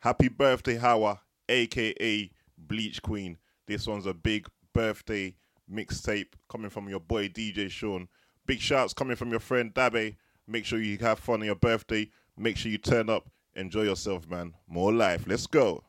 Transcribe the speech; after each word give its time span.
Happy 0.00 0.28
birthday, 0.28 0.76
Hawa, 0.76 1.20
aka 1.48 2.30
Bleach 2.56 3.02
Queen. 3.02 3.36
This 3.66 3.86
one's 3.86 4.06
a 4.06 4.14
big 4.14 4.46
birthday 4.72 5.34
mixtape 5.70 6.34
coming 6.48 6.70
from 6.70 6.88
your 6.88 7.00
boy 7.00 7.28
DJ 7.28 7.68
Sean. 7.68 8.06
Big 8.46 8.60
shouts 8.60 8.94
coming 8.94 9.16
from 9.16 9.30
your 9.30 9.40
friend 9.40 9.74
Dabe. 9.74 10.14
Make 10.46 10.64
sure 10.64 10.80
you 10.80 10.98
have 10.98 11.18
fun 11.18 11.40
on 11.40 11.46
your 11.46 11.56
birthday. 11.56 12.08
Make 12.36 12.56
sure 12.56 12.70
you 12.70 12.78
turn 12.78 13.10
up. 13.10 13.28
Enjoy 13.56 13.82
yourself, 13.82 14.30
man. 14.30 14.54
More 14.68 14.92
life. 14.92 15.24
Let's 15.26 15.48
go. 15.48 15.82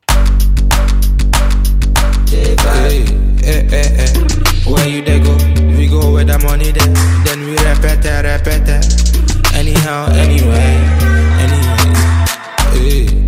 Hey, 2.28 2.56
hey, 3.38 3.66
hey. 3.70 4.12
Where 4.66 4.88
you 4.88 5.02
they 5.02 5.20
go? 5.20 5.36
We 5.78 5.86
go 5.86 6.12
with 6.12 6.26
the 6.26 6.38
money 6.42 6.72
then. 6.72 6.92
Then 7.24 7.44
we 7.44 7.52
repeat 7.52 8.04
repeat. 8.26 9.54
Anyhow, 9.54 10.06
anyway, 10.10 10.78
anyway. 11.38 12.00
Hey. 12.72 13.19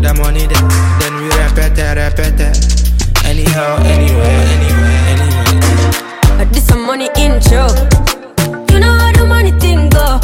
With 0.00 0.08
the 0.08 0.22
money 0.22 0.46
then. 0.46 0.64
Then 1.00 1.14
we 1.20 1.28
repeat 1.28 1.78
it, 1.78 1.96
repeat 1.96 2.40
it. 2.40 2.56
Anyhow, 3.24 3.76
anyway, 3.84 4.36
anyway. 4.56 5.60
I 6.40 6.44
did 6.50 6.62
some 6.62 6.86
money 6.86 7.08
intro. 7.16 7.68
You 8.72 8.80
know 8.80 8.94
how 8.98 9.12
the 9.12 9.26
money 9.26 9.52
thing 9.52 9.88
go. 9.90 10.18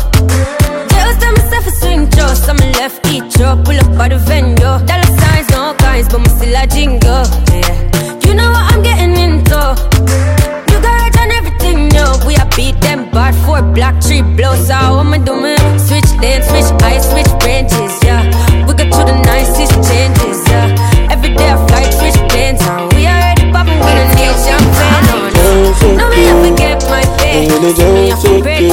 Just 0.91 1.21
tell 1.21 1.33
myself 1.33 1.67
a 1.67 1.71
swing 1.71 2.11
show. 2.13 2.35
Some 2.35 2.59
left 2.79 3.07
each 3.07 3.41
up, 3.41 3.65
pull 3.65 3.79
up 3.79 3.91
by 3.99 4.09
the 4.09 4.19
venue. 4.19 4.57
Dollar 4.57 5.11
signs, 5.21 5.49
no 5.51 5.75
kinds, 5.79 6.09
but 6.09 6.21
me 6.21 6.29
still 6.29 6.57
a 6.57 6.67
jingle. 6.67 7.25
Yeah. 7.53 8.27
You 8.27 8.35
know 8.35 8.51
what 8.51 8.73
I'm 8.73 8.83
getting 8.83 9.15
into. 9.17 9.61
You 10.71 10.79
got 10.81 11.17
on 11.21 11.31
everything, 11.31 11.91
yo. 11.91 12.05
We 12.27 12.37
a 12.37 12.47
beat 12.57 12.81
them 12.81 13.11
bad 13.11 13.35
four 13.45 13.63
black 13.63 14.01
tree 14.01 14.23
blows 14.23 14.71
out. 14.71 14.97
What 14.97 15.07
am 15.07 15.15
I 15.15 15.19
me, 27.75 28.11
it's 28.13 28.25
a 28.25 28.41
good 28.43 28.67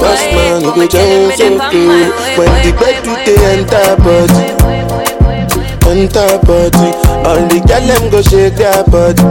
Boss 0.00 0.22
man, 0.32 0.62
you 0.62 0.72
go 0.74 0.86
Telling 0.86 1.28
me 1.28 1.36
down 1.36 1.36
so 1.36 1.44
them 1.44 1.60
on 1.60 1.70
good. 1.72 1.86
my 1.88 2.08
way, 2.18 2.36
When 2.38 2.50
the 2.62 2.70
way, 2.72 2.80
bed 2.80 2.80
way, 2.80 3.02
to 3.02 3.10
way, 3.12 3.24
the 3.24 3.34
way, 3.36 3.52
enter 3.52 3.88
way, 3.92 4.00
body, 4.02 4.40
enter 5.92 6.32
body. 6.46 6.88
All 7.22 7.40
the 7.48 7.58
girl 7.66 7.84
them 7.86 8.04
go 8.10 8.20
shake 8.22 8.56
their 8.56 8.82
body. 8.84 9.22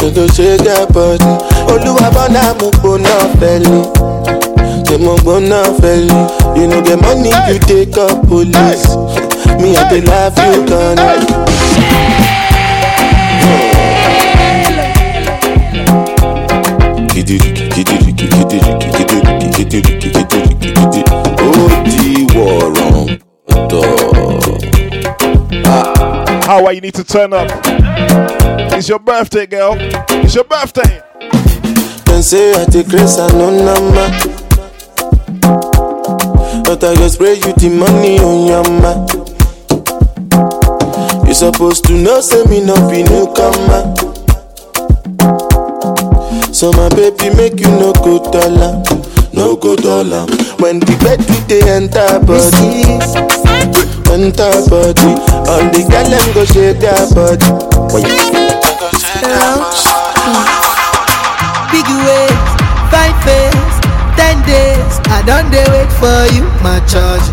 They 0.00 0.10
go 0.14 0.26
shake 0.28 0.62
their 0.62 0.86
body. 0.86 1.32
Oluwa 1.70 2.08
bona 2.14 2.54
mo 2.60 2.70
gbona 2.70 3.14
fẹli. 3.38 3.80
Say 4.86 4.98
mo 4.98 5.14
gbona 5.16 5.62
fẹli. 5.80 6.18
You 6.56 6.66
know 6.68 6.80
the 6.80 6.96
money 6.96 7.30
you 7.52 7.58
take 7.60 7.96
up 7.98 8.26
police. 8.28 8.86
Me 9.60 9.76
I 9.76 9.78
dey 9.90 10.00
laugh 10.02 10.36
you 10.38 10.64
gonna. 10.66 12.39
How 26.44 26.66
are 26.66 26.72
you 26.72 26.80
need 26.80 26.94
to 26.94 27.04
turn 27.04 27.32
up? 27.32 27.48
It's 28.74 28.88
your 28.88 28.98
birthday, 28.98 29.46
girl. 29.46 29.76
It's 29.78 30.34
your 30.34 30.44
birthday. 30.44 31.00
Dem 32.04 32.22
say 32.22 32.52
I 32.60 32.64
take 32.66 32.88
grace 32.88 33.18
and 33.18 33.32
no 33.34 33.50
number. 33.50 34.10
But 36.64 36.84
I 36.84 36.94
go 36.96 37.08
spray 37.08 37.34
you 37.34 37.52
the 37.54 37.70
money 37.78 38.18
on 38.18 38.46
your 38.46 38.64
ma. 38.82 39.06
You 41.26 41.34
supposed 41.34 41.84
to 41.86 41.92
know, 41.92 42.20
say 42.20 42.44
me 42.44 42.60
no 42.64 42.74
be 42.90 43.04
newcomer. 43.04 44.09
So 46.60 46.70
my 46.72 46.88
baby 46.90 47.32
make 47.34 47.58
you 47.58 47.68
no 47.72 47.92
go 48.04 48.20
dollar, 48.30 48.82
no 49.32 49.56
go 49.56 49.76
dollar. 49.76 50.26
When 50.60 50.76
the 50.80 50.92
bed 51.00 51.24
do 51.24 51.32
they 51.48 51.64
enter 51.64 52.20
body, 52.20 53.00
enter 54.12 54.52
body. 54.68 55.10
All 55.48 55.64
the 55.72 55.80
girl 55.88 56.04
them 56.04 56.26
go 56.36 56.44
shake 56.44 56.84
their 56.84 57.00
body. 57.16 57.48
When 57.96 58.04
you 58.04 58.12
go 58.12 58.92
shake 58.92 59.24
their 59.24 59.56
body. 59.56 59.88
Big 61.72 61.88
ways, 61.88 62.44
five 62.92 63.16
days, 63.24 63.72
ten 64.20 64.36
days. 64.44 65.00
I 65.08 65.24
don't 65.24 65.48
dey 65.48 65.64
wait 65.72 65.88
for 65.96 66.28
you, 66.36 66.44
my 66.60 66.76
charge. 66.84 67.24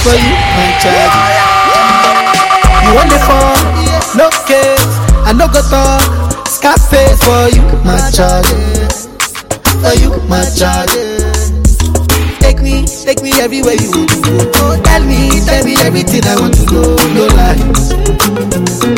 For 0.00 0.16
you, 0.16 0.32
my 0.56 0.68
charge. 0.80 1.12
You 2.88 2.90
want 2.96 3.10
the 3.12 3.20
phone, 3.20 3.60
no 4.16 4.32
case. 4.48 4.96
I 5.28 5.34
no 5.36 5.44
go 5.52 5.60
talk, 5.60 6.00
Scarface 6.58 7.22
for 7.22 7.46
you, 7.54 7.62
my 7.86 7.94
charge. 8.10 8.50
For 9.78 9.94
you, 10.02 10.10
my 10.26 10.42
charge. 10.58 10.90
Take 12.42 12.60
me, 12.60 12.82
take 13.06 13.22
me 13.22 13.30
everywhere 13.38 13.74
you 13.78 13.90
want 13.94 14.10
to 14.10 14.18
go. 14.50 14.82
Tell 14.82 15.04
me, 15.06 15.38
tell 15.46 15.62
me 15.64 15.76
everything 15.86 16.24
I 16.26 16.34
want 16.34 16.54
to 16.58 16.66
know. 16.66 16.98
No 17.14 17.30
lies, 17.38 17.94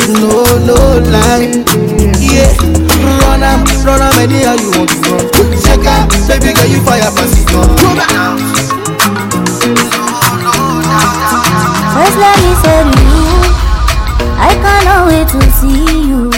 no, 0.09 0.41
no 0.65 0.77
lie. 1.13 1.53
Yeah, 2.17 2.49
run 3.29 3.43
am, 3.45 3.61
run 3.85 4.01
am 4.01 4.17
anyhow 4.17 4.57
you 4.57 4.71
want 4.73 4.89
to 4.89 4.97
run. 5.05 5.21
Check 5.61 5.85
out, 5.85 6.09
baby 6.25 6.57
girl, 6.57 6.65
you 6.65 6.81
fire 6.81 7.13
pass 7.13 7.37
it 7.37 7.45
on. 7.53 7.69
Go 7.77 7.93
back. 7.93 8.09
First 11.93 12.17
let 12.17 12.37
me 12.41 12.51
to 12.65 13.01
you, 13.05 13.29
I 14.41 14.49
cannot 14.65 15.05
wait 15.13 15.27
to 15.29 15.41
see 15.61 16.09
you. 16.09 16.30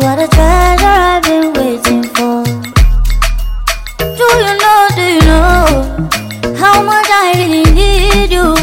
You 0.00 0.04
are 0.06 0.14
the 0.14 0.28
treasure 0.28 0.86
I've 0.86 1.22
been 1.24 1.52
waiting 1.54 2.04
for. 2.14 2.44
Do 3.98 4.26
you 4.44 4.54
know, 4.62 4.88
do 4.94 5.02
you 5.02 5.20
know 5.26 5.66
how 6.56 6.80
much 6.84 7.08
I 7.10 7.34
really 7.34 7.64
need 7.74 8.30
you? 8.30 8.54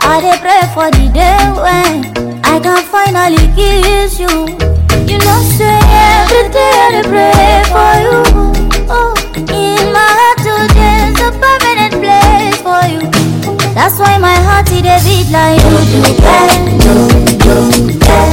I 0.00 0.18
dey 0.24 0.34
pray 0.42 0.62
for 0.74 0.90
the 0.90 1.06
day 1.14 1.38
when 1.62 2.42
I 2.42 2.58
can 2.58 2.82
finally 2.90 3.46
kiss 3.54 4.18
you. 4.18 4.34
You 5.06 5.18
know, 5.22 5.38
every 5.62 6.50
day 6.50 6.74
I 6.90 7.02
pray 7.06 7.62
for 7.70 7.92
you. 8.02 8.18
Oh, 8.90 9.14
in 9.54 9.86
my 9.94 10.10
heart 10.18 10.38
today's 10.42 11.14
a 11.22 11.30
permanent 11.38 11.94
place 12.02 12.58
for 12.58 12.82
you. 12.90 13.06
That's 13.72 14.00
why 14.00 14.18
my 14.18 14.34
heart 14.34 14.66
beat 14.66 15.30
like 15.30 15.62
you 15.62 15.78
do 15.94 16.00
you 17.46 18.31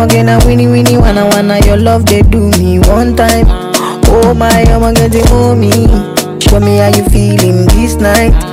I'm 0.00 0.08
again 0.08 0.28
a 0.30 0.38
winnie 0.46 0.66
winnie 0.66 0.96
wanna 0.96 1.26
wanna 1.26 1.58
your 1.66 1.76
love 1.76 2.06
they 2.06 2.22
do 2.22 2.48
me 2.52 2.78
one 2.78 3.14
time. 3.16 3.44
Oh 4.06 4.32
my, 4.34 4.48
I'm 4.48 4.94
get 4.94 5.14
it 5.14 5.28
me. 5.56 5.70
Show 6.40 6.58
me 6.58 6.78
how 6.78 6.88
you 6.96 7.04
feeling 7.10 7.66
this 7.66 7.96
night. 7.96 8.49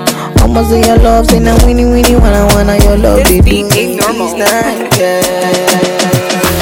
I'ma 0.47 0.63
your 0.63 0.97
love, 1.03 1.27
say 1.27 1.39
now 1.39 1.59
winnie 1.65 1.83
winnie 1.83 2.15
wanna 2.15 2.47
wanna 2.55 2.79
your 2.79 2.95
love 2.95 3.19
they 3.27 3.41
do 3.43 3.67
me 3.67 3.99
this 3.99 4.31
night. 4.31 4.87
Yeah. 4.95 5.19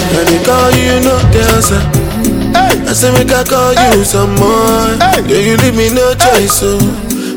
When 0.10 0.26
they 0.26 0.42
call 0.42 0.74
you, 0.74 1.06
no 1.06 1.14
answer. 1.30 1.78
I 2.58 2.94
say 2.98 3.14
make 3.14 3.30
I 3.30 3.46
call 3.46 3.78
you 3.78 4.04
some 4.04 4.34
more. 4.42 4.90
Yeah, 5.30 5.38
you 5.38 5.56
leave 5.62 5.78
me 5.78 5.94
no 5.94 6.18
choice, 6.18 6.66
so 6.66 6.82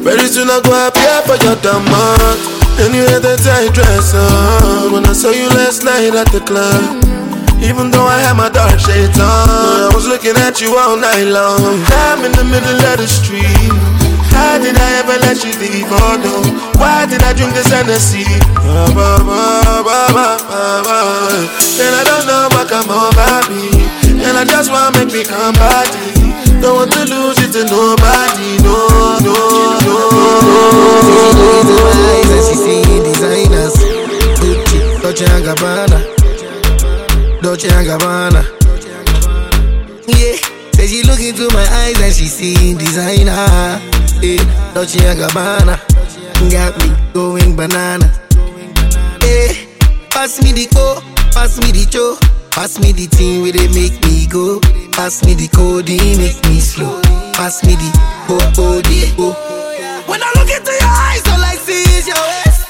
very 0.00 0.24
soon 0.24 0.48
I 0.48 0.64
go 0.64 0.72
appear 0.88 1.20
for 1.28 1.36
your 1.44 1.60
demand. 1.60 2.40
And 2.80 2.96
you 2.96 3.04
had 3.12 3.20
that 3.28 3.44
tight 3.44 3.74
dress 3.76 4.16
on 4.16 4.92
when 4.92 5.04
I 5.04 5.12
saw 5.12 5.28
you 5.28 5.50
last 5.52 5.84
night 5.84 6.16
at 6.16 6.32
the 6.32 6.40
club. 6.40 6.80
Even 7.60 7.90
though 7.90 8.08
I 8.08 8.24
had 8.24 8.40
my 8.40 8.48
dark 8.48 8.80
shades 8.80 9.20
on, 9.20 9.28
I 9.52 9.90
was 9.92 10.08
looking 10.08 10.36
at 10.48 10.62
you 10.62 10.78
all 10.78 10.96
night 10.96 11.28
long. 11.28 11.84
I'm 12.08 12.24
in 12.24 12.32
the 12.32 12.44
middle 12.44 12.80
of 12.88 12.96
the 12.96 13.06
street. 13.06 14.07
How 14.38 14.54
did 14.62 14.78
I 14.78 15.02
ever 15.02 15.18
let 15.18 15.42
you 15.42 15.50
leave? 15.58 15.90
Oh 15.90 16.14
no, 16.22 16.34
why 16.78 17.06
did 17.10 17.22
I 17.26 17.32
drink 17.34 17.54
this 17.54 17.66
Hennessy? 17.66 18.22
Ba, 18.94 19.18
ba. 19.26 20.38
And 21.82 21.92
I 21.94 22.02
don't 22.06 22.26
know 22.30 22.46
what 22.54 22.70
come 22.70 22.86
over 22.86 23.42
me. 23.50 23.66
And 24.22 24.38
I 24.38 24.44
just 24.46 24.70
wanna 24.70 24.94
make 24.98 25.10
me 25.12 25.24
come 25.24 25.54
body. 25.58 26.14
Don't 26.62 26.74
want 26.74 26.92
to 26.92 27.02
lose 27.06 27.38
it 27.42 27.50
to 27.54 27.62
nobody. 27.66 28.62
No, 28.62 28.78
no, 29.26 29.34
no. 29.86 29.96
She 32.48 32.54
seeing 32.54 33.02
designers, 33.02 33.74
Gucci, 34.38 34.78
Dolce 35.02 35.24
and 35.26 35.44
Gabbana, 35.46 35.98
Dolce 37.42 37.68
and 37.68 37.86
Gabbana. 37.86 38.42
Yeah, 40.06 40.36
say 40.74 40.86
she 40.86 41.02
look 41.02 41.20
into 41.20 41.48
my 41.54 41.66
eyes 41.82 42.00
and 42.00 42.14
she 42.14 42.26
see 42.26 42.74
designer. 42.74 43.80
Yeah, 44.20 44.42
Dolce 44.74 44.98
and 45.06 45.18
Gabbana 45.20 45.78
got 46.50 46.76
me 46.82 47.12
going 47.12 47.54
banana. 47.56 48.10
Yeah, 49.22 49.52
pass 50.10 50.42
me 50.42 50.52
the 50.52 50.66
co, 50.74 51.00
pass 51.30 51.58
me 51.60 51.70
the 51.70 51.86
cho, 51.86 52.16
pass 52.50 52.80
me 52.80 52.92
the 52.92 53.06
thing 53.06 53.42
where 53.42 53.52
they 53.52 53.68
make 53.68 54.02
me 54.04 54.26
go. 54.26 54.60
Pass 54.92 55.24
me 55.24 55.34
the 55.34 55.46
code, 55.54 55.88
make 55.88 56.42
me 56.50 56.58
slow. 56.60 57.00
Pass 57.34 57.62
me 57.64 57.74
the 57.76 57.90
oh 58.28 58.52
oh 58.58 58.82
oh. 59.18 60.04
When 60.08 60.20
I 60.20 60.32
look 60.34 60.50
into 60.50 60.72
your 60.72 60.90
eyes, 60.90 61.22
all 61.28 61.38
I 61.44 61.54
see 61.54 61.82
is 61.96 62.08
your 62.08 62.18
waist. 62.18 62.66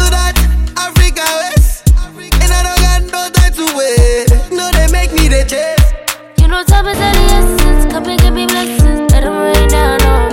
To 0.00 0.06
that 0.08 0.32
Africa 0.76 1.24
waist, 1.44 1.84
and 2.40 2.50
I 2.50 2.62
don't 2.64 2.80
got 2.80 3.02
no 3.12 3.28
time 3.28 3.52
to 3.52 3.66
wait. 3.76 4.50
No, 4.50 4.70
they 4.72 4.88
make 4.90 5.12
me 5.12 5.28
the 5.28 5.44
chase. 5.44 5.92
You 6.40 6.48
know, 6.48 6.64
time 6.64 6.86
is 6.88 6.96
the 6.96 7.12
essence. 7.36 7.92
Come 7.92 8.08
and 8.08 8.18
give 8.20 8.32
me 8.32 8.46
blessings. 8.46 9.12
Let 9.12 9.24
them 9.24 9.36
rain 9.36 9.68
down 9.68 10.00
on 10.02 10.27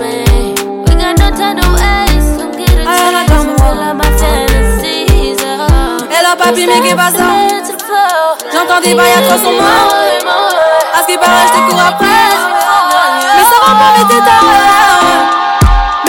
J'entends 8.53 8.79
des 8.83 8.93
bails 8.93 9.13
à 9.17 9.21
300 9.21 9.51
morts. 9.51 9.95
À 10.93 11.01
ce 11.01 11.07
qui 11.07 11.17
paraît, 11.17 11.47
je 11.47 11.53
te 11.53 11.57
cours 11.69 11.79
après. 11.79 12.05
Mais 13.35 13.43
ça 13.43 13.57
va 13.65 13.73
pas 13.73 13.91
vite, 13.97 14.07
t'es 14.09 14.21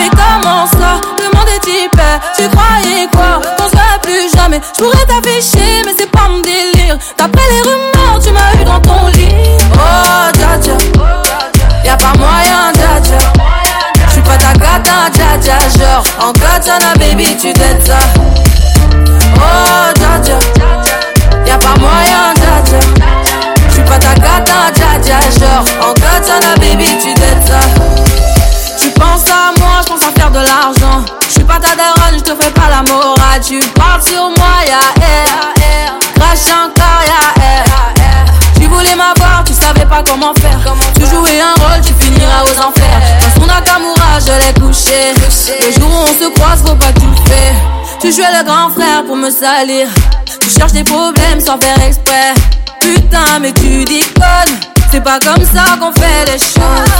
Mais 0.03 0.11
comment 0.11 0.67
ça? 0.67 1.00
Monde 1.35 1.49
est 1.49 1.67
hyper. 1.67 2.21
Tu 2.37 2.49
croyais 2.50 3.09
quoi? 3.11 3.41
Qu'on 3.56 3.69
se 3.69 3.77
plus 4.03 4.31
jamais. 4.37 4.61
Je 4.77 4.83
pourrais 4.85 5.06
t'afficher, 5.06 5.83
mais 5.87 5.94
c'est 5.99 6.11
pas 6.11 6.29
mon 6.29 6.41
délire. 6.41 6.99
D'après 7.17 7.49
les 7.50 7.62
rumeurs, 7.62 8.19
tu 8.23 8.31
m'as 8.31 8.53
eu 8.61 8.65
dans 8.65 8.81
ton 8.81 9.06
lit. 9.15 9.56
Oh, 9.73 10.31
dja 10.35 10.59
dja. 10.61 10.77
Y'a 11.82 11.97
pas 11.97 12.12
moyen, 12.19 12.73
dja 12.75 13.00
dja. 13.03 13.19
J'suis 14.11 14.21
pas 14.21 14.37
ta 14.37 14.53
gata, 14.53 15.09
dja 15.12 15.39
dja. 15.41 15.59
Genre, 15.79 16.05
en 16.21 16.32
katana, 16.32 16.93
baby, 16.99 17.35
tu 17.37 17.55
t'aides 17.55 17.87
ça. 17.87 17.99
Oh, 19.37 19.93
dja. 20.23 20.38
Y'a 21.46 21.58
pas 21.58 21.76
moyen, 21.78 22.34
dja 22.34 22.62
dja. 22.64 22.81
J'suis 23.70 23.82
pas 23.82 23.99
ta 23.99 24.14
gata, 24.14 24.73
dja. 24.75 25.20
Genre, 25.38 25.64
en 25.82 25.93
katana, 25.94 26.55
baby, 26.61 26.87
tu 27.02 27.14
ça. 27.46 27.61
Tu 28.81 28.90
penses 28.90 29.28
à 29.28 29.58
moi, 29.58 29.81
je 29.82 29.93
pense 29.93 30.02
à 30.02 30.19
faire 30.19 30.31
de 30.31 30.38
l'argent. 30.38 31.05
Je 31.26 31.32
suis 31.32 31.44
pas 31.44 31.58
ta 31.58 31.75
daronne, 31.75 32.19
je 32.19 32.23
te 32.23 32.43
fais 32.43 32.50
pas 32.50 32.69
la 32.70 32.82
morale. 32.82 33.40
Tu 33.46 33.58
parles 33.75 34.02
sur 34.02 34.31
moi, 34.31 34.64
ya 34.67 34.81
air. 35.05 35.99
Crash 36.14 36.52
encore, 36.52 37.02
ya. 37.05 37.95
Voulais 38.76 38.94
m'avoir, 38.94 39.43
tu 39.43 39.55
savais 39.55 39.87
pas 39.87 40.02
comment 40.06 40.34
faire. 40.34 40.61
Tu 40.96 41.06
jouais 41.06 41.40
un 41.40 41.55
rôle, 41.62 41.81
tu 41.82 41.94
finiras 41.94 42.43
aux 42.44 42.58
enfers. 42.58 43.00
Dans 43.23 43.40
son 43.40 43.46
Nakamura, 43.46 44.20
je 44.20 44.32
l'ai 44.32 44.52
couché. 44.61 45.14
Le 45.64 45.73
jour 45.73 45.88
où 45.88 46.02
on 46.02 46.06
se 46.08 46.28
croise, 46.34 46.61
faut 46.62 46.75
pas 46.75 46.93
que 46.93 47.00
tu 47.00 47.06
le 47.06 47.17
fais. 47.26 47.55
Tu 48.00 48.12
jouais 48.12 48.31
le 48.38 48.44
grand 48.44 48.69
frère 48.70 49.02
pour 49.06 49.17
me 49.17 49.31
salir. 49.31 49.88
Tu 50.40 50.50
cherches 50.50 50.73
des 50.73 50.84
problèmes 50.84 51.40
sans 51.40 51.58
faire 51.58 51.81
exprès. 51.87 52.34
Putain, 52.82 53.38
mais 53.40 53.52
tu 53.55 53.82
déconnes. 53.87 54.61
C'est 54.90 55.02
pas 55.02 55.20
comme 55.20 55.44
ça 55.44 55.79
qu'on 55.81 55.93
fait 55.93 56.26
les 56.26 56.38
choses. 56.38 56.93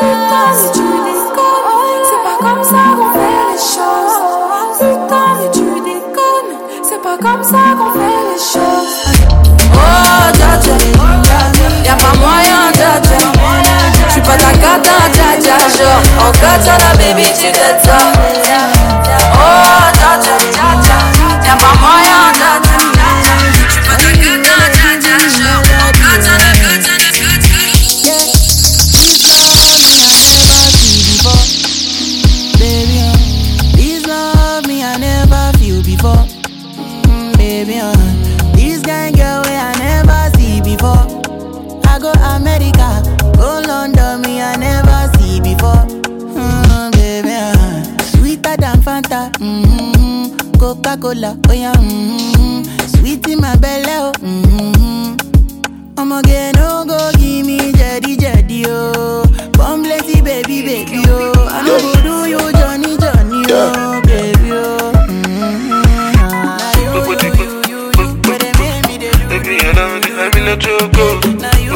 Putain, 0.00 0.50
mais 0.56 0.72
tu 0.72 0.82
déconnes. 0.82 2.02
C'est 2.08 2.22
pas 2.26 2.38
comme 2.40 2.64
ça 2.64 2.82
qu'on 2.98 3.12
fait 3.12 3.44
les 3.52 3.60
choses. 3.62 4.18
Putain, 4.80 5.26
mais 5.38 5.50
tu 5.52 5.60
déconnes. 5.80 6.58
C'est 6.82 7.00
pas 7.00 7.16
comme 7.18 7.44
ça 7.44 7.76
qu'on 7.78 7.92
fait 7.92 8.22
les 8.32 8.40
choses. 8.40 9.03
Dja 15.76 15.84
dja. 15.84 15.84
Genre, 15.84 16.28
en 16.28 16.32
katana, 16.32 16.94
baby, 16.98 17.24
tu 17.24 17.50
t'aides 17.52 17.82
ça. 17.84 17.98
Oh, 19.34 19.92
dja 19.92 20.18
dja. 20.20 20.36
Y'a 21.44 21.56
pas 21.56 21.74
moyen, 21.80 22.32
dja 22.32 22.63
mm-hmm. 49.38 50.36
Coca 50.58 50.96
Cola, 50.96 51.36
oh 51.48 51.52
yeah, 51.52 51.72
mm-hmm. 51.74 52.62
sweet 52.86 53.26
in 53.28 53.40
my 53.40 53.56
belly, 53.56 53.84
oh. 53.88 54.12
Mm-hmm. 54.20 55.16
I'ma 55.96 56.20
get 56.22 56.56
no 56.56 56.84
go 56.84 57.10
give 57.18 57.46
me 57.46 57.72
jetty 57.72 58.16
jetty 58.16 58.64
oh. 58.66 59.24
Come 59.54 59.84
plenty 59.84 60.20
baby 60.20 60.62
baby 60.62 61.02
oh. 61.06 61.32
I 61.48 61.62
know 61.64 61.78
go 61.78 61.92
do 62.02 62.28
you 62.28 62.52
Johnny 62.52 62.96
Johnny 62.98 63.44
oh 63.50 64.02
baby 64.04 64.50
oh. 64.50 64.92
Mm-hmm. 65.08 65.84
Now 66.34 66.72
you 66.78 66.90
you 67.14 67.30
you 67.38 67.50
you 67.68 67.78
you 67.96 68.06
where 68.28 68.38
they 68.38 68.52
make 68.58 68.86
me 68.88 68.98
do. 68.98 69.10
Baby, 69.28 69.54
I 69.60 69.72
know 69.72 70.00
that 70.00 70.18
I'm 70.18 70.34
in 70.38 70.48
a 70.48 70.56
choco. 70.58 71.06
Now 71.38 71.56
you 71.58 71.70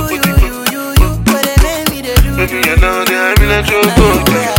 know 2.76 3.04
that 3.04 3.36
I'm 3.38 3.42
in 3.42 3.50
a 3.50 3.62
choco. 3.62 4.57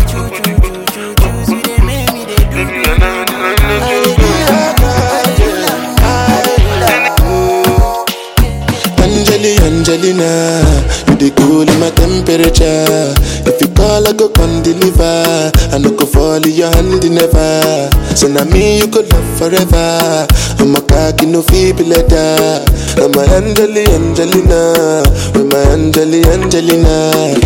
Angelina, 10.20 10.84
you 11.08 11.16
the 11.16 11.32
cool 11.36 11.68
in 11.68 11.80
my 11.80 11.90
temperature. 11.92 13.14
If 13.48 13.62
you 13.62 13.68
call, 13.74 14.08
I 14.08 14.14
go 14.14 14.30
come 14.30 14.62
deliver. 14.64 15.52
I 15.72 15.78
no 15.78 15.92
go 15.96 16.06
fall 16.06 16.44
in 16.44 16.52
your 16.52 16.70
hand 16.76 17.04
never. 17.10 17.90
So 18.16 18.28
now 18.28 18.44
me 18.46 18.80
you 18.80 18.88
could 18.88 19.12
love 19.12 19.38
forever. 19.38 20.28
I'm 20.60 20.76
a 20.76 20.82
cocky 20.82 21.26
no 21.26 21.42
feeble 21.42 21.86
letter. 21.86 22.66
I'm 23.00 23.16
a 23.16 23.24
Angeli, 23.36 23.86
Angelina, 23.96 25.04
with 25.34 25.48
my 25.52 25.60
Angeli, 25.72 26.24
Angelina. 26.28 27.40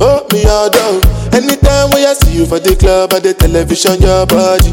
Oh, 0.00 0.26
me 0.32 0.44
all 0.46 0.70
down. 0.70 1.00
Anytime 1.34 1.90
when 1.90 2.06
I 2.06 2.14
see 2.14 2.38
you 2.38 2.46
for 2.46 2.58
the 2.60 2.76
club 2.76 3.12
or 3.12 3.20
the 3.20 3.34
television, 3.34 4.00
your 4.00 4.26
body. 4.26 4.70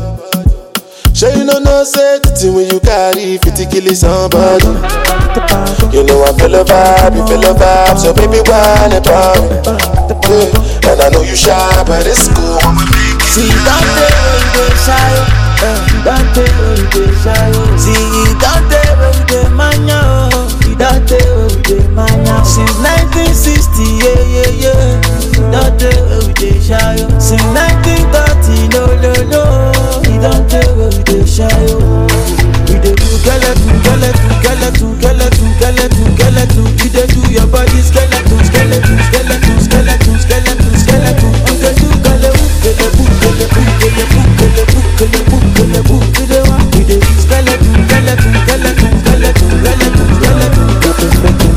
Sure 1.19 1.35
you 1.35 1.43
know 1.43 1.59
no 1.59 1.83
say 1.83 2.15
the 2.23 2.31
thing 2.31 2.55
when 2.55 2.71
you 2.71 2.79
carry 2.79 3.35
50 3.43 3.67
kill 3.67 3.91
somebody. 3.91 4.71
You 5.91 6.07
know 6.07 6.23
I 6.23 6.31
feel 6.39 6.55
a 6.55 6.63
vibe, 6.63 7.11
you 7.19 7.27
feel 7.27 7.43
a 7.43 7.51
vibe, 7.59 7.99
so 7.99 8.15
baby 8.15 8.39
whine 8.47 8.95
about 8.95 9.35
me. 9.43 9.59
Yeah. 10.31 10.87
And 10.87 11.01
I 11.03 11.11
know 11.11 11.19
you 11.19 11.35
shy, 11.35 11.59
but 11.83 12.07
it's 12.07 12.31
cool. 12.31 12.63
See 13.35 13.51
that 13.67 13.83
day 13.99 14.15
when 14.31 14.47
you 14.55 14.71
shy, 14.79 15.11
uh, 15.59 15.75
that 16.07 16.23
day 16.31 16.47
when 16.55 16.87
you 16.87 17.11
shy. 17.19 17.51
See 17.75 17.99
that 18.39 18.63
day 18.71 18.87
when 18.95 19.19
you 19.27 19.43
mania, 19.59 19.99
oh, 20.31 20.47
that 20.79 21.03
day 21.03 21.19
when 21.19 21.51
you 21.67 21.83
mania. 21.91 22.39
Since 22.47 22.79
1960, 22.79 24.07
yeah 24.07 24.23
yeah 24.23 24.71
yeah. 24.71 25.51
That 25.51 25.75
day 25.83 25.99
when 25.99 26.31
you 26.39 26.55
shy, 26.63 26.95
oh. 27.03 27.11
Since 27.19 27.43
1930, 27.51 27.88
You 31.39 31.47
dey 31.47 32.95
do. 36.51 36.63
You 36.83 36.89
dey 36.91 37.07
do 37.07 37.21
your 37.31 37.47
body 37.47 37.79
want, 37.79 38.19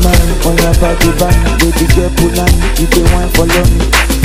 money 0.03 0.33
on 0.47 0.55
your 0.63 0.73
body 0.79 1.11
baby 1.59 1.85
pull 2.15 2.39
on, 2.39 2.51
you 2.79 2.87
me. 3.67 3.83
The 3.99 4.19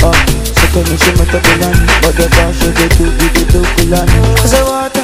on. 3.93 4.07
I 4.39 4.45
say 4.47 4.98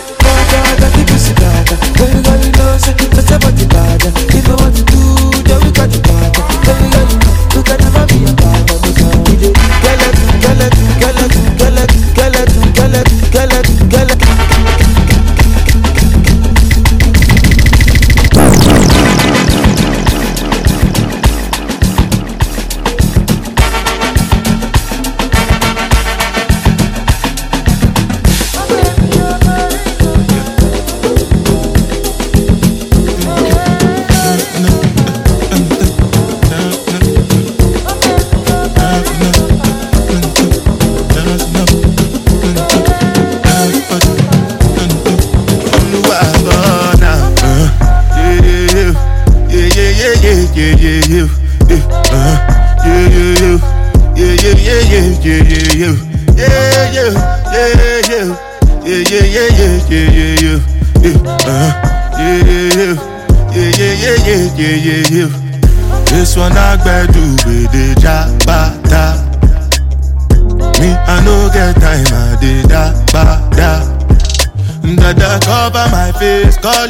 water, 0.46 0.62
water, 0.62 0.76
water, 0.76 0.90
keep 0.96 1.10
it 1.10 1.22
together. 1.26 1.78
Baby 1.98 2.22
girl, 2.24 2.40
you 2.44 2.52
know, 2.52 2.78
say 2.78 2.94
that's 3.10 3.30
your 3.30 3.40
body 3.40 3.66
bad. 3.68 4.02
If 4.34 4.50
I 4.50 4.56
want 4.56 4.76
to 4.78 4.84
do, 4.84 5.25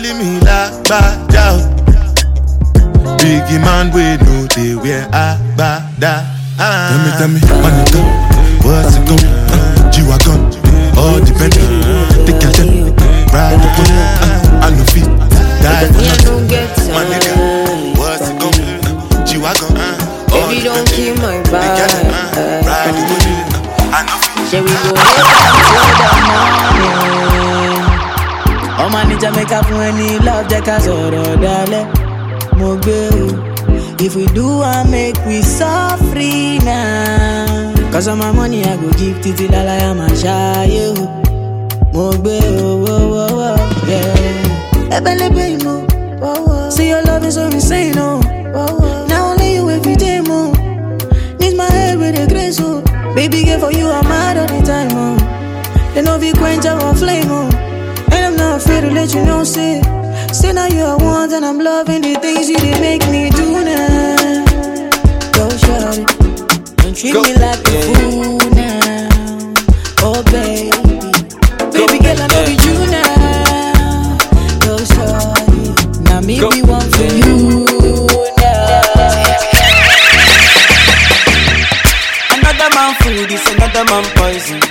lì 0.06 0.14
mí 0.14 0.40
lágbájá 0.46 1.52
o. 1.52 1.60
Big 3.18 3.60
man 3.66 3.92
wey 3.94 4.18
no 4.18 4.48
dey 4.56 4.76
wear 4.76 5.08
agbada. 5.12 6.24
Let 6.58 7.00
me, 7.04 7.12
tell 7.18 7.28
me, 7.28 7.40
ah. 7.44 7.62
money. 7.62 8.15
Mẹ́ka 29.38 29.58
fún 29.68 29.80
ẹni 29.90 30.08
love 30.26 30.46
jẹ́ 30.52 30.62
ká 30.68 30.76
sọ̀rọ̀ 30.86 31.28
dalẹ̀ 31.44 31.86
mo 32.60 32.70
gbé 32.84 32.98
o. 33.24 33.26
if 34.06 34.16
we 34.16 34.26
do 34.38 34.48
am 34.64 34.92
make 34.92 35.20
we 35.28 35.38
suffer 35.42 36.32
now. 36.70 37.74
cause 37.92 38.08
of 38.12 38.18
my 38.18 38.32
money 38.32 38.60
i 38.72 38.76
go 38.82 38.90
give 39.00 39.18
títí 39.24 39.46
lálàyé 39.54 39.90
máa 40.00 40.14
ṣááyé 40.24 40.84
o. 41.02 41.04
mo 41.94 42.06
gbé 42.22 42.38
o 42.66 42.68
wo 42.84 42.96
yeah. 43.90 44.98
ẹbẹ̀lẹ́bẹ̀ 44.98 45.48
ìmọ̀ 45.56 45.78
see 46.76 46.88
your 46.92 47.02
love 47.08 47.26
is 47.28 47.36
so 47.36 47.44
insane 47.58 47.98
o. 48.00 48.10
Now 49.10 49.32
only 49.32 49.56
you 49.56 49.70
every 49.70 49.96
day 49.96 50.22
mo. 50.22 50.40
Need 51.40 51.56
my 51.58 51.70
head 51.78 52.00
with 52.00 52.18
a 52.18 52.26
grace, 52.28 52.60
oh. 52.62 52.82
Baby, 53.14 53.44
girl, 53.44 53.60
for 53.60 53.72
you, 53.72 53.88
I'm 53.90 54.04
mad 54.08 54.38
all 54.38 54.48
the 54.48 54.62
time, 54.66 54.90
oh. 54.94 55.18
They 55.94 56.02
know 56.02 56.18
we 56.18 56.32
quench 56.34 56.66
our 56.66 56.96
flame, 56.96 57.28
oh. 57.30 57.50
And 58.56 58.64
I'm 58.64 58.70
afraid 58.70 58.88
to 58.88 58.92
let 58.96 59.14
you 59.14 59.26
know, 59.26 59.44
say. 59.44 59.82
Say 60.32 60.54
now 60.54 60.68
you 60.68 60.84
are 60.84 60.98
one, 60.98 61.34
and 61.34 61.44
I'm 61.44 61.60
loving 61.60 62.02
the 62.02 62.16
things 62.16 62.48
you 62.50 62.56
did 62.56 62.80
make 62.80 63.06
me 63.12 63.30
do 63.30 63.52
now. 63.52 64.46
Go, 65.36 65.50
shorty. 65.60 66.06
Don't 66.80 66.96
treat 66.96 67.14
me 67.16 67.36
like 67.36 67.60
a 67.60 67.82
fool 67.84 68.40
now. 68.56 69.52
Oh, 70.08 70.24
baby. 70.32 70.72
Baby, 71.76 72.00
girl, 72.00 72.16
I 72.16 72.28
know 72.32 72.46
be 72.48 72.56
you 72.64 72.76
now. 72.96 74.16
Go, 74.64 74.78
shorty. 74.88 75.76
Now, 76.08 76.22
me 76.22 76.40
be 76.40 76.62
one 76.64 76.90
for 76.96 77.12
you 77.12 77.68
now. 78.40 79.36
Another 82.32 82.70
man 82.74 82.96
food 83.04 83.32
is 83.34 83.46
another 83.52 83.84
man 83.84 84.06
poison. 84.16 84.65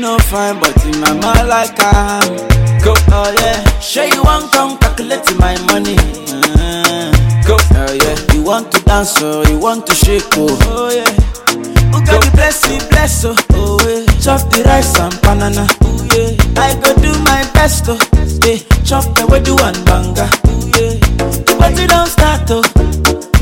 Go, 0.00 0.16
yeah. 0.16 0.16
Monkey 0.16 0.16
no 0.16 0.18
fine, 0.18 0.58
but 0.60 0.84
in 0.86 1.00
my 1.00 1.12
mind 1.12 1.48
like 1.48 1.78
I 1.78 2.20
am. 2.24 2.82
Go, 2.82 2.94
oh 3.12 3.34
yeah. 3.40 3.80
Sure 3.80 4.04
you 4.04 4.22
want 4.22 4.50
come 4.52 4.78
calculate 4.78 5.24
my 5.38 5.56
money. 5.66 5.96
Uh, 5.98 7.12
go, 7.46 7.56
oh 7.58 7.92
yeah. 7.92 8.34
You 8.34 8.42
want 8.42 8.72
to 8.72 8.80
dance 8.84 9.20
or 9.22 9.44
you 9.48 9.58
want 9.58 9.86
to 9.86 9.94
shake 9.94 10.24
oh, 10.36 10.48
oh 10.64 10.90
yeah. 10.90 11.10
Who 11.92 12.04
got 12.06 12.22
the 12.24 12.30
blessing, 12.34 12.80
bless 12.90 13.24
oh, 13.24 13.34
oh 13.52 13.78
yeah. 13.86 14.06
Chop 14.20 14.48
the 14.50 14.62
rice 14.64 14.98
and 14.98 15.14
banana, 15.22 15.66
oh 15.82 16.08
yeah. 16.14 16.62
I 16.62 16.74
go 16.80 16.94
do 17.02 17.12
my 17.24 17.42
best 17.52 17.84
oh, 17.88 17.98
yeah. 18.46 18.58
Chop 18.84 19.04
the 19.16 19.26
way 19.26 19.40
do 19.42 19.54
one 19.56 19.74
banga, 19.84 20.28
oh 20.46 20.66
yeah. 20.76 20.96
The 21.44 21.56
party 21.58 21.86
don't 21.86 22.06
start 22.08 22.48
oh. 22.50 22.62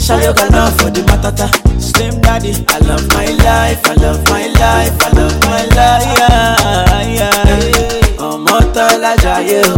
Shayo 0.08 0.32
love 0.52 0.74
for 0.80 0.90
the 0.90 1.02
matata. 1.02 1.48
Slim 1.78 2.18
daddy 2.22 2.52
I 2.68 2.78
love 2.88 3.06
my 3.08 3.26
life, 3.44 3.84
I 3.84 3.94
love 4.00 4.24
my 4.30 4.46
life, 4.46 4.96
I 5.04 5.10
love 5.12 5.38
my 5.44 5.62
life. 5.76 6.06
Yeah, 6.18 7.18
yeah. 7.18 8.26
Ọmọ 8.28 8.56
tọ́lá 8.74 9.12
jayé 9.22 9.60
o 9.72 9.76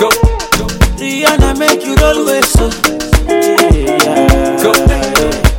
Go. 0.00 0.08
Rihanna 0.98 1.50
make 1.58 1.84
you 1.86 1.94
roll 2.02 2.24
with 2.26 2.46
so. 2.56 2.66
Yeah. 3.28 4.62
Go. 4.62 4.72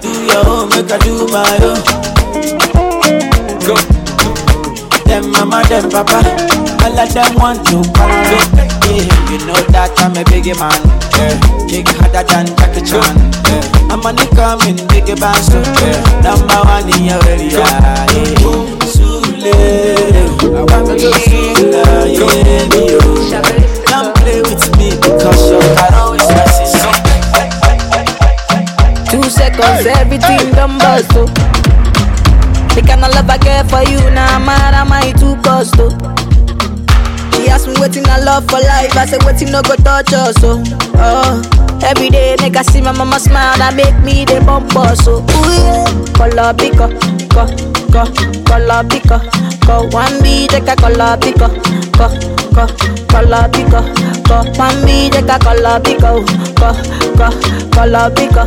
Do 0.01 0.10
your 0.29 0.43
own, 0.50 0.69
make 0.69 0.91
I 0.91 0.98
do 1.05 1.13
my 1.36 1.57
own 1.69 2.04
Them 5.15 5.31
mama, 5.31 5.63
them 5.69 5.89
papa 5.89 6.19
All 6.84 7.00
of 7.00 7.13
them 7.13 7.36
want 7.39 7.63
to 7.72 7.79
go 7.95 8.03
yeah, 8.91 9.07
You 9.31 9.39
know 9.48 9.55
that 9.72 9.95
I'm 10.03 10.12
a 10.12 10.27
biggie 10.27 10.60
man 10.60 10.75
yeah. 11.15 11.39
Kick 11.72 11.88
harder 11.95 12.27
than 12.27 12.51
Jackie 12.60 12.84
Chan 12.84 13.15
yeah. 13.48 13.63
I'm 13.95 14.03
nigga 14.03 14.60
in 14.67 14.75
biggie 14.91 15.15
band 15.15 15.39
yeah. 15.55 16.03
Number 16.19 16.60
one 16.67 16.91
in 16.91 17.07
your 17.07 17.24
area 17.31 17.63
yeah. 17.63 18.12
Sule 18.91 19.55
I 20.51 20.67
want 20.84 21.00
to 21.00 21.07
Sule 21.07 21.79
yeah, 22.12 22.12
yo. 22.12 22.27
Don't 23.88 24.12
play 24.19 24.43
with 24.43 24.67
me 24.75 25.00
because 25.00 25.48
your 25.48 25.63
car 25.79 25.95
always 25.95 26.27
messes 26.27 26.75
Two 29.07 29.24
seconds, 29.31 29.88
everything 29.88 30.51
done 30.51 30.75
bust. 30.75 31.54
The 32.75 32.84
kind 32.86 33.03
of 33.05 33.13
love 33.15 33.29
I 33.29 33.38
get 33.38 33.70
for 33.70 33.82
you, 33.89 34.00
now 34.12 34.38
nah, 34.38 34.46
mad 34.46 34.74
am 34.75 34.91
I 34.91 35.12
too 35.13 35.36
cost, 35.41 35.75
oh. 35.79 35.89
She 37.34 37.48
asked 37.50 37.67
me 37.67 37.74
waiting 37.79 38.05
I 38.08 38.20
love 38.20 38.46
for 38.50 38.60
life, 38.60 38.96
I 38.98 39.05
said 39.05 39.24
waiting 39.24 39.51
no 39.51 39.62
go 39.62 39.75
touch 39.75 40.12
us, 40.13 40.36
oh. 40.44 40.62
oh. 41.00 41.41
Every 41.84 42.10
day 42.10 42.36
make 42.41 42.55
I 42.58 42.63
see 42.63 42.82
my 42.82 42.91
mama 42.91 43.20
smile, 43.20 43.58
that 43.60 43.75
make 43.75 43.96
me 44.03 44.25
the 44.25 44.41
bump 44.46 44.75
us, 44.75 45.05
so 45.05 45.20
ooh 45.24 45.48
yeah. 45.55 45.88
Color 46.20 46.51
picker, 46.55 46.91
co, 47.32 47.48
co, 47.96 48.03
color 48.44 48.84
picker, 48.91 49.22
co. 49.63 49.88
One 49.96 50.20
B 50.24 50.48
take 50.51 50.67
a 50.67 50.75
color 50.75 51.15
picker, 51.15 51.48
co, 51.96 52.12
co, 52.51 52.67
color 53.08 53.48
picker, 53.55 53.84
Go, 54.27 54.38
mami 54.58 54.98
jẹ́ 55.13 55.24
ká 55.29 55.36
kọ́lọ́ 55.46 55.75
bí 55.84 55.94
kò 56.03 56.10
kọ́ 56.62 56.72
kọ́ 57.20 57.29
kọ́lọ́ 57.75 58.05
bí 58.15 58.25
kò 58.36 58.44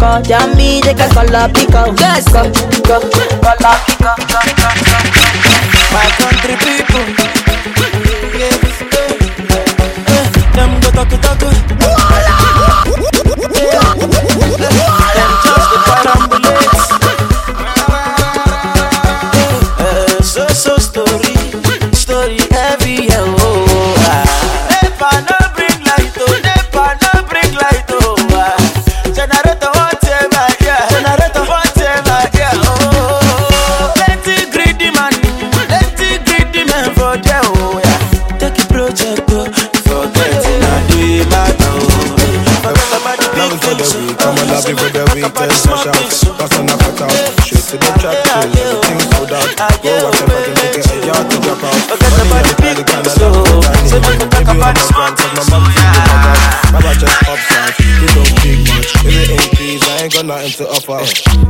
kọ́ 0.00 0.12
jami 0.28 0.68
jẹ́ 0.84 0.94
ká 1.00 1.06
kọ́lọ́ 1.14 1.44
bí 1.54 1.62
kò 1.74 1.82
kọ́ 2.00 2.18
kọ́ 2.88 2.98
kọ́lọ́ 3.44 3.74
bí. 3.86 3.92
My 5.94 6.08
country 6.18 6.54
people, 6.64 7.06
yes, 8.40 8.58
eh, 8.98 9.12
eh, 10.16 10.26
them 10.54 10.70
go 10.82 10.88
talk 10.96 11.12
talk. 11.24 12.11
To 60.62 60.68
offer. 60.70 61.02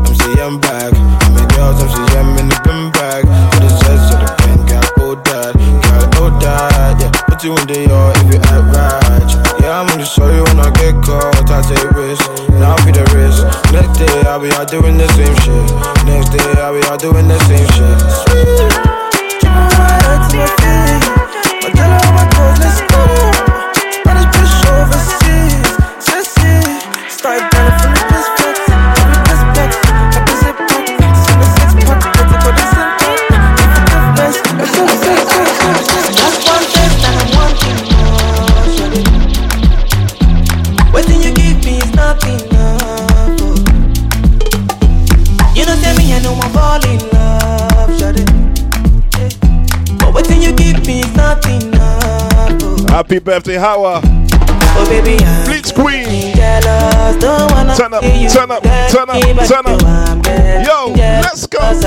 MCM 0.08 0.60
back, 0.60 0.92
I'm 0.96 1.36
in 1.36 1.48
girls, 1.52 1.76
MCM 1.84 2.40
in 2.40 2.48
the 2.48 2.58
bin 2.64 2.90
bag? 2.96 3.24
For 3.52 3.60
the 3.60 3.68
zest 3.68 4.14
of 4.14 4.18
the 4.24 4.30
pen, 4.40 4.58
got 4.64 4.86
old 5.00 5.24
dad 5.24 5.52
Got 5.84 6.20
old 6.20 6.40
dad, 6.40 7.00
yeah. 7.00 7.10
Put 7.28 7.44
you 7.44 7.52
in 7.56 7.66
the 7.68 7.88
yard 7.88 8.16
if 8.24 8.32
you 8.32 8.40
act 8.40 8.64
right. 8.72 9.30
Yeah, 9.60 9.80
I'm 9.80 9.90
only 9.92 10.04
sorry 10.04 10.40
when 10.40 10.58
I 10.60 10.70
get 10.80 10.96
caught. 11.04 11.50
I 11.50 11.60
take 11.60 11.90
risks, 11.92 12.24
now 12.56 12.72
I'll 12.72 12.86
be 12.86 12.92
the 12.92 13.04
risk. 13.12 13.44
Next 13.72 14.00
day, 14.00 14.16
I'll 14.24 14.40
be 14.40 14.48
out 14.52 14.70
doing 14.70 14.96
the 14.96 15.08
same 15.12 15.36
shit. 15.44 15.68
Next 16.08 16.30
day, 16.32 16.48
I'll 16.62 16.72
be 16.72 16.80
out 16.88 17.00
doing 17.00 17.28
the 17.28 17.38
same 17.44 17.68
shit. 17.76 17.98
Sweet, 18.24 18.72
keep 19.44 19.52
my 19.52 19.92
head 20.08 20.20
to 20.24 20.36
my 20.40 20.48
feet 20.56 21.02
My 21.60 21.70
girl 21.76 22.00
my 22.16 22.24
toes, 22.32 22.58
let's 22.64 22.80
go 22.88 23.21
Happy 53.12 53.24
birthday, 53.24 53.56
Hawa. 53.56 54.00
Oh 54.02 54.86
baby, 54.88 55.18
Bleach 55.44 55.74
Queen. 55.74 56.34
jealous. 56.34 57.20
Turn 57.20 57.92
up, 57.92 58.04
turn 58.32 58.50
up, 58.50 58.62
turn 58.88 59.10
up, 59.10 59.18
turn 59.46 59.66
up. 59.66 59.80
but 59.80 59.84
I'm 59.84 60.22
getting 60.22 60.64
Yo, 60.64 60.94
let's 61.20 61.46
go. 61.46 61.58
I'm 61.60 61.82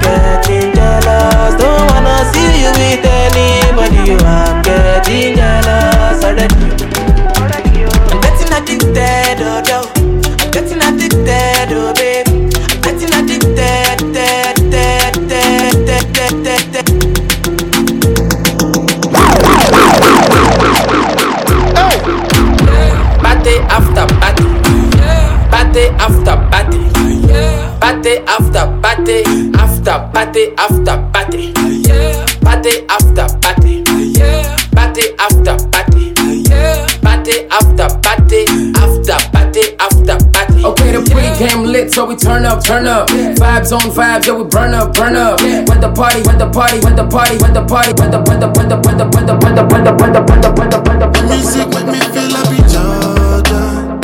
getting 0.00 0.72
jealous. 0.72 1.60
Don't 1.60 1.90
wanna 1.90 2.22
see 2.32 2.62
you 2.62 2.70
with 2.70 3.04
anybody. 3.04 4.14
I'm 4.24 4.62
getting 4.62 5.34
jealous 5.34 6.22
already. 6.22 6.89
After 28.30 28.64
party. 28.80 29.22
After 29.58 29.98
party 30.14 30.54
after 30.56 30.96
party. 31.12 31.52
Party 32.40 32.86
after 32.88 33.26
party. 33.42 33.82
Party 34.70 35.04
after 35.18 35.56
party. 35.70 36.14
Party 37.02 37.34
after 37.50 37.88
party. 38.00 38.40
After 38.78 39.18
party 39.34 39.62
after 39.80 40.16
party. 40.30 40.64
Okay, 40.64 40.92
the 40.92 41.00
pre-game 41.10 41.64
lit, 41.64 41.90
so 41.92 42.06
we 42.06 42.14
turn 42.16 42.44
up, 42.44 42.62
turn 42.62 42.86
up. 42.86 43.08
Vibes 43.08 43.72
on 43.72 43.90
vibes, 43.90 44.26
yeah, 44.26 44.34
we 44.34 44.44
burn 44.44 44.74
up, 44.74 44.94
burn 44.94 45.16
up. 45.16 45.40
When 45.40 45.80
the 45.80 45.90
party, 45.90 46.22
when 46.22 46.38
the 46.38 46.48
party, 46.50 46.78
when 46.84 46.94
the 46.96 47.06
party, 47.06 47.36
when 47.38 47.54
the 47.54 47.64
party, 47.64 47.92
when 47.98 48.10
the 48.10 48.20
when 48.20 48.38
the 48.38 48.48
when 48.54 48.68
the 48.68 48.76
when 48.76 48.98
the 48.98 49.06
when 49.08 49.26
the 49.26 49.34
when 49.42 49.54
the 49.54 49.64
when 49.72 49.84
the 49.84 49.92
when 49.92 50.12
the 50.12 50.22
when 50.22 50.40
the 50.42 50.50
when 50.52 50.70
the 50.70 50.70
when 50.70 50.70
the 50.70 50.78
when 50.86 50.98
the 51.00 51.08
Music 51.30 51.66
make 51.72 51.86
me 51.86 52.00
feel 52.12 52.30
happy, 52.36 52.60
Jordan. 52.68 54.00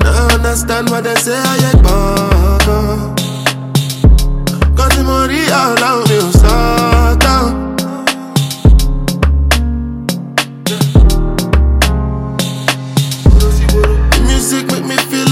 Now 0.00 0.34
understand 0.34 0.90
what 0.90 1.04
they 1.04 1.14
say, 1.14 1.38
I 1.38 1.58
get 1.58 1.76
bugger. 1.82 2.33
Music 14.26 14.70
make 14.70 14.84
me 14.84 14.96
feel. 14.96 15.24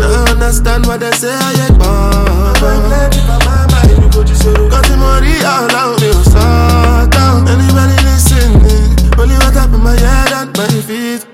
Now 0.00 0.24
understand 0.32 0.86
they 1.00 1.10
say, 1.12 1.34
I. 1.34 1.60
Cause 4.70 4.88
the 4.88 4.96
money 4.96 5.34
all 5.44 5.68
you 6.00 6.12
start 6.24 7.10
down. 7.10 7.46
Anybody 7.46 7.96
listening? 8.04 8.96
Only 9.18 9.34
what 9.34 9.56
up 9.56 9.70
my 9.70 9.94
head 9.96 10.32
and 10.32 10.56
my 10.56 10.66
feet. 10.80 11.29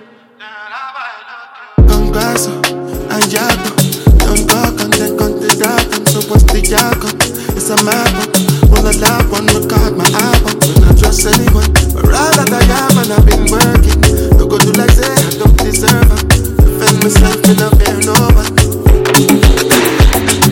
It's 7.69 7.83
a 7.83 7.85
map 7.85 8.07
up. 8.15 8.31
Wanna 8.71 8.95
one 9.27 9.47
record 9.51 9.99
my 9.99 10.07
album. 10.07 10.55
I 10.87 10.95
trust 10.95 11.27
anyone, 11.27 11.67
but 11.91 12.07
rather 12.07 12.47
I 12.47 12.63
am 12.63 12.95
and 12.95 13.11
I've 13.11 13.27
been 13.27 13.51
working. 13.51 14.39
No 14.39 14.47
go 14.47 14.55
do 14.57 14.71
like 14.79 14.95
say 14.95 15.11
I 15.11 15.31
don't 15.35 15.59
deserve 15.59 16.07
it. 16.15 16.47
Defend 16.63 17.03
myself, 17.03 17.35
me 17.43 17.59
no 17.59 17.67
fear 17.75 17.99
no 18.07 18.15
one. 18.39 18.47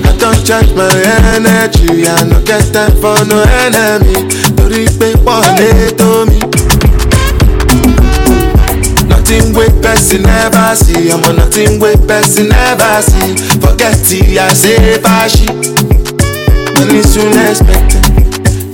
I 0.03 0.11
don't 0.18 0.42
charge 0.42 0.74
my 0.74 0.90
energy. 1.38 2.03
I 2.03 2.27
no 2.27 2.42
get 2.42 2.66
time 2.74 2.90
for 2.98 3.22
no 3.31 3.46
enemy. 3.62 4.27
Torí 4.59 4.90
pé 4.98 5.14
wọlé 5.22 5.94
tó 5.94 6.27
mi. 6.27 6.42
Nothing 9.07 9.55
wey 9.55 9.70
person 9.81 10.22
never 10.22 10.74
see. 10.74 11.12
I'm 11.12 11.22
on 11.22 11.37
nothing 11.37 11.79
wey 11.79 11.94
person 12.09 12.48
never 12.48 13.03
see. 13.07 13.38
Forget 13.62 14.03
it, 14.11 14.37
I 14.37 14.53
say 14.53 14.98
fashi. 14.98 15.84
Money 16.85 17.01
soon 17.03 17.33
expected. 17.33 18.05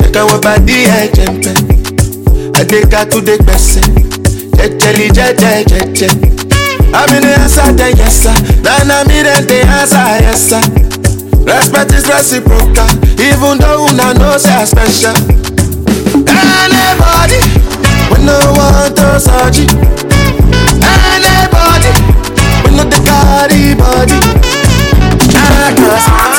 Check 0.03 0.17
out 0.17 0.43
body 0.43 0.83
I 0.91 1.07
jump. 1.15 1.47
I 2.59 2.67
take 2.67 2.91
out 2.91 3.07
to 3.15 3.23
the 3.23 3.39
person. 3.47 3.87
Jelly, 4.59 5.15
jelly, 5.15 5.39
jelly, 5.39 6.19
I'm 6.91 7.07
in 7.15 7.23
the 7.23 7.39
answer, 7.39 7.71
then 7.71 7.95
yes 7.95 8.27
sir. 8.27 8.35
Then 8.67 8.91
I'm 8.91 9.07
in 9.15 9.31
the 9.47 9.63
answer, 9.63 10.27
yes 10.27 10.43
sir. 10.43 10.59
Respect 11.47 11.95
is 11.95 12.09
reciprocal, 12.11 12.91
even 13.23 13.63
though 13.63 13.87
una 13.87 14.11
know 14.19 14.35
say 14.39 14.59
I 14.59 14.65
special. 14.67 15.15
Anybody, 16.27 17.39
When 18.11 18.27
no 18.27 18.35
one 18.59 18.91
to 18.91 19.21
search 19.23 19.71
Anybody, 20.83 21.95
we 22.67 22.75
no 22.75 22.83
the 22.91 22.99
carry 23.07 23.79
body. 23.79 24.19
I 25.33 26.30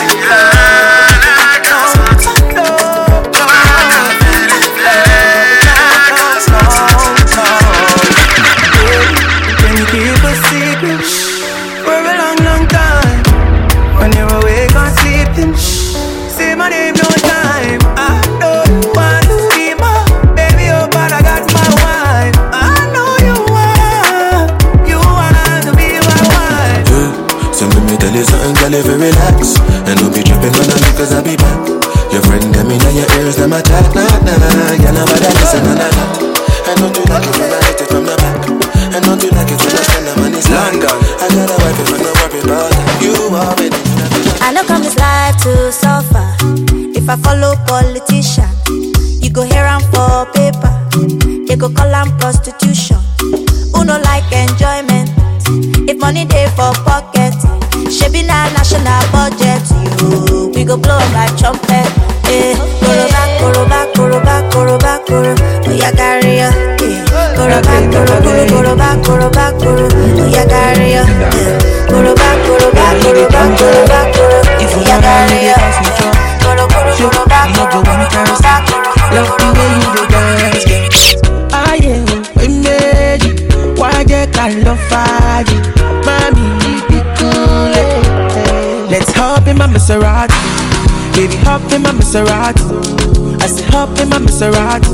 Maserati. 92.11 93.39
I 93.41 93.47
said 93.47 93.71
hop 93.71 93.97
in 93.97 94.09
my 94.09 94.19
Maserati. 94.19 94.91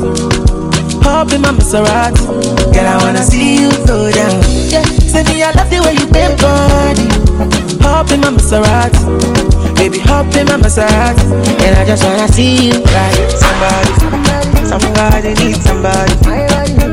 Hop 1.02 1.34
in 1.34 1.42
my 1.42 1.50
Maserati. 1.50 2.22
Girl, 2.72 2.86
I 2.86 2.98
wanna 3.02 3.24
see 3.24 3.64
you 3.64 3.72
go 3.88 4.12
down. 4.12 4.38
Yeah, 4.70 4.86
say 5.02 5.24
me 5.24 5.42
I 5.42 5.50
love 5.58 5.68
the 5.72 5.82
way 5.82 5.94
you 5.98 6.06
bend 6.14 6.38
body. 6.38 7.10
Hop 7.82 8.12
in 8.12 8.22
my 8.22 8.30
Maserati. 8.30 9.02
Baby, 9.76 9.98
hop 9.98 10.30
in 10.36 10.46
my 10.46 10.58
Maserati. 10.58 11.26
And 11.66 11.76
I 11.80 11.86
just 11.90 12.04
wanna 12.06 12.28
see 12.28 12.70
you 12.70 12.84
right. 12.86 13.18
Somebody, 13.34 13.94
somebody 14.70 15.34
needs 15.42 15.64
somebody. 15.66 16.14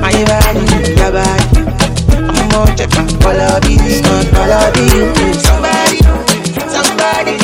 My 0.00 0.08
body, 0.24 0.64
your 0.96 1.12
body. 1.12 1.44
I'm 2.16 2.48
gonna 2.48 2.74
check 2.74 2.88
my 2.96 3.04
quality, 3.20 3.76
not 4.00 4.24
quality. 4.32 4.88
Somebody, 5.36 6.00
somebody 6.72 7.32
needs 7.36 7.43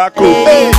Chaco. 0.00 0.24
Hey, 0.24 0.70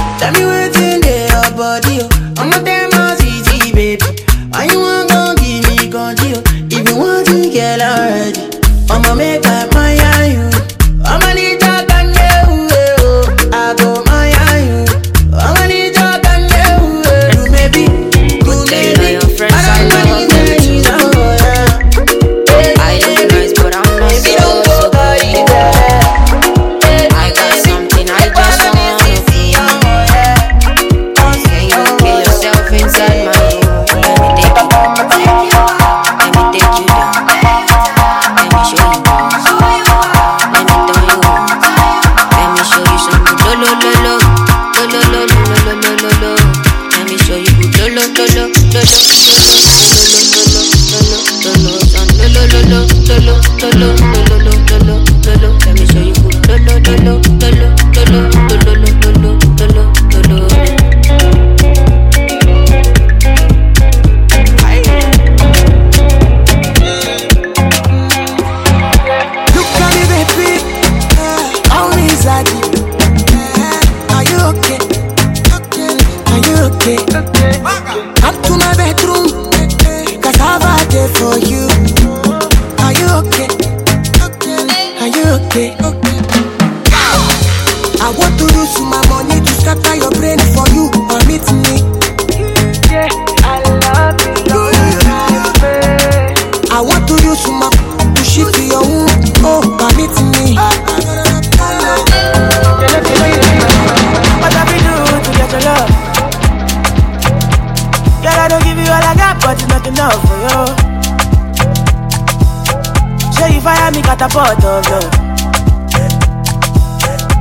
a 114.22 114.30
pot 114.30 114.64
of 114.64 114.86
love. 114.86 115.12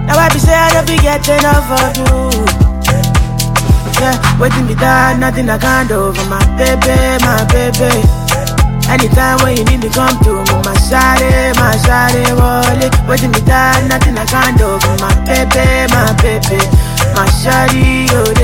Now 0.09 0.17
I 0.17 0.29
be 0.33 0.39
say 0.39 0.55
I 0.55 0.73
don't 0.73 0.87
be 0.89 0.97
getting 0.97 1.37
enough 1.37 1.69
of 1.77 1.93
you. 1.99 2.31
Yeah, 4.01 4.17
waiting 4.41 4.65
me 4.67 4.75
done, 4.75 5.21
nothing 5.21 5.51
I 5.51 5.59
can't 5.59 5.89
do 5.89 6.13
for 6.15 6.27
my 6.33 6.41
baby, 6.57 6.97
my 7.21 7.45
baby. 7.53 7.93
Anytime 8.89 9.39
when 9.45 9.57
you 9.59 9.65
need 9.65 9.81
me, 9.85 9.91
come 9.93 10.17
to 10.25 10.33
me, 10.41 10.57
my 10.65 10.75
shawty, 10.89 11.53
my 11.61 11.77
shawty, 11.85 12.25
wallet. 12.33 12.93
Waiting 13.07 13.31
me 13.31 13.41
done, 13.45 13.89
nothing 13.89 14.17
I 14.17 14.25
can't 14.25 14.57
do 14.57 14.79
for 14.81 14.97
my 15.05 15.13
baby, 15.29 15.85
my 15.93 16.17
baby, 16.25 16.59
my 17.13 17.29
shawty, 17.45 18.09
oh. 18.17 18.40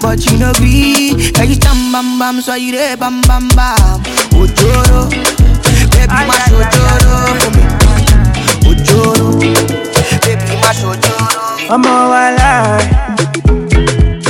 But 0.00 0.24
you 0.26 0.38
know 0.38 0.52
be, 0.54 1.32
cause 1.32 1.48
you 1.48 1.56
tam 1.56 1.92
bam 1.92 2.18
bam, 2.18 2.40
so 2.40 2.54
you 2.54 2.72
there 2.72 2.96
bam 2.96 3.20
bam 3.22 3.48
bam. 3.48 4.02
Oh, 4.32 4.46
ojoro, 4.46 5.02
oh, 5.02 5.10
baby 5.90 6.20
my 6.28 6.38
ojoro. 6.54 7.16
Ojoro, 8.64 9.40
baby 10.22 10.54
my 10.60 10.72
ojoro. 10.72 11.70
I'm 11.70 11.84
all 11.84 12.12
alive. 12.12 13.25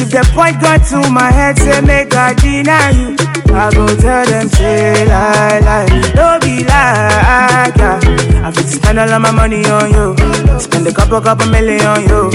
If 0.07 0.13
the 0.13 0.23
point 0.39 0.61
got 0.61 0.87
to 0.95 1.11
my 1.11 1.33
head, 1.33 1.59
say 1.59 1.81
make 1.81 2.15
I 2.15 2.33
deny 2.35 2.91
you. 2.95 3.17
I 3.51 3.75
go 3.75 3.87
tell 3.99 4.25
them, 4.25 4.49
say 4.49 5.05
lie, 5.05 5.59
lie, 5.59 5.87
don't 6.15 6.41
be 6.45 6.63
lie, 6.63 7.73
yeah. 7.75 7.99
I 8.47 8.53
fit 8.53 8.69
spend 8.69 9.01
all 9.01 9.11
of 9.11 9.21
my 9.21 9.33
money 9.33 9.67
on 9.67 9.91
you, 9.91 10.15
spend 10.61 10.87
a 10.87 10.93
couple, 10.95 11.21
couple 11.21 11.51
million 11.51 11.83
on 11.87 12.03
you. 12.07 12.31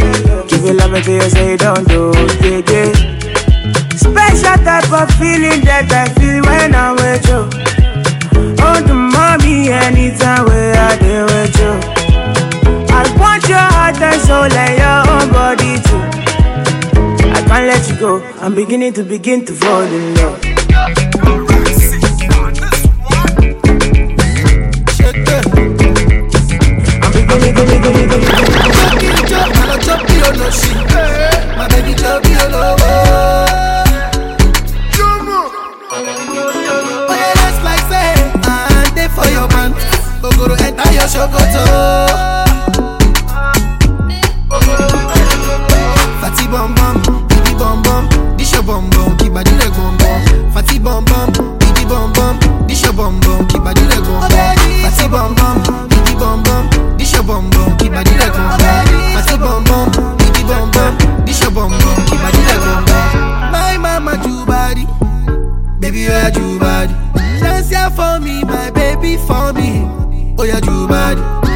Give 0.49 0.65
you 0.65 0.73
love 0.73 0.91
until 0.91 1.15
you 1.23 1.29
say 1.29 1.55
don't 1.55 1.87
do, 1.87 2.11
yeah, 2.43 2.59
yeah. 2.67 2.91
Special 3.95 4.57
type 4.67 4.91
of 4.91 5.07
feeling 5.15 5.63
that 5.63 5.87
I 5.95 6.11
feel 6.19 6.43
when 6.43 6.75
I'm 6.75 6.95
with 6.99 7.23
you. 7.23 7.47
Oh, 8.67 8.81
the 8.83 8.93
mommy, 8.93 9.69
anytime 9.71 10.43
where 10.43 10.75
I 10.75 10.97
deal 10.99 11.23
with 11.23 11.55
you. 11.55 11.71
I 12.91 13.07
want 13.15 13.47
your 13.47 13.63
heart 13.63 13.95
and 14.01 14.19
soul 14.27 14.51
and 14.51 14.75
your 14.75 14.99
own 15.07 15.31
body 15.31 15.79
too 15.87 16.20
can't 17.51 17.67
let 17.67 17.89
you 17.89 17.97
go. 17.99 18.21
I'm 18.39 18.55
beginning 18.55 18.93
to 18.93 19.03
begin 19.03 19.45
to 19.45 19.53
fall 19.53 19.81
in 19.81 20.15
love. 20.15 20.39
I'm. 30.23 30.85
My 31.57 31.67
baby, 31.67 31.93
chop 31.93 32.23
enter 40.63 40.91
your 40.93 41.07
shokoto. 41.13 42.20
for 69.17 69.53
me. 69.53 69.87
Oh 70.37 70.43
yeah, 70.43 70.59
you 70.63 70.87
bad. 70.87 71.50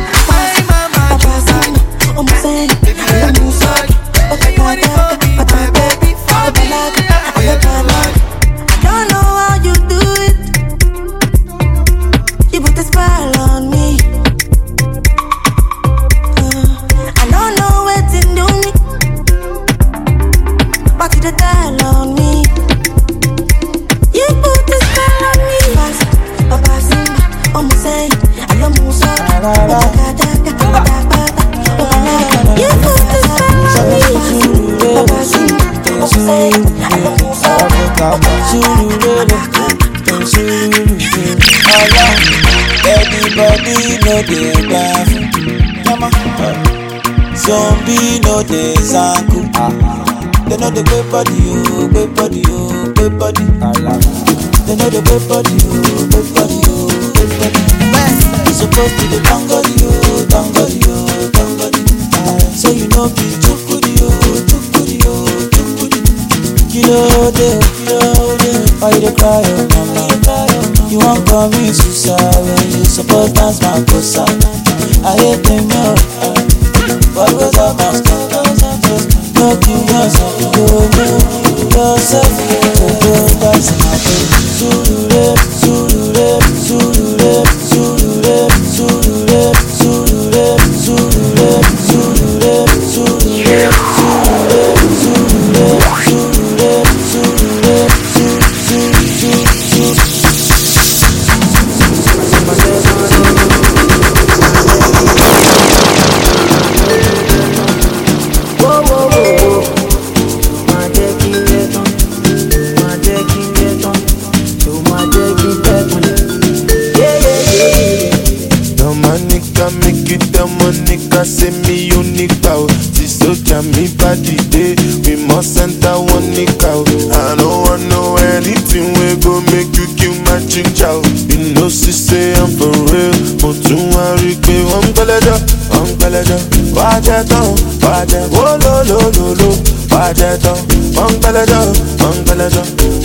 Out. 122.55 122.71
See 122.95 123.07
soldier 123.07 123.61
me 123.75 123.83
body 123.99 124.37
day. 124.53 124.75
We 125.03 125.13
must 125.27 125.57
enter 125.59 125.95
one 126.13 126.27
nick 126.31 126.63
out. 126.63 126.87
I 127.11 127.35
don't 127.35 127.59
want 127.67 127.83
know 127.91 128.15
anything 128.35 128.87
we 128.97 129.07
go 129.19 129.41
make 129.51 129.71
you 129.75 129.87
kill 129.99 130.15
my 130.27 130.39
ginger. 130.47 130.95
You 131.29 131.53
know 131.55 131.67
she 131.69 131.91
say 131.91 132.33
I'm 132.39 132.49
for 132.57 132.71
real. 132.91 133.15
Mo 133.43 133.51
tún 133.63 133.91
wá 133.93 134.05
rí 134.21 134.31
i 134.31 134.35
pé 134.45 134.55
wọ́n 134.69 134.83
ń 134.85 134.91
gbẹ́lẹ́jọ́, 134.95 135.37
wọ́n 135.71 135.85
ń 135.85 135.91
gbẹ́lẹ́jọ́. 135.99 136.39
Wá 136.77 136.89
jẹ́ 137.05 137.21
tán, 137.29 137.47
wá 137.83 137.95
jẹ́ 138.11 138.23
wó 138.33 138.43
lólólóló. 138.63 139.49
Wá 139.91 140.03
jẹ́ 140.19 140.33
tán, 140.43 140.57
wọ́n 140.95 141.11
ń 141.11 141.17
gbẹ́lẹ́jọ́, 141.21 141.63
wọ́n. 142.01 142.15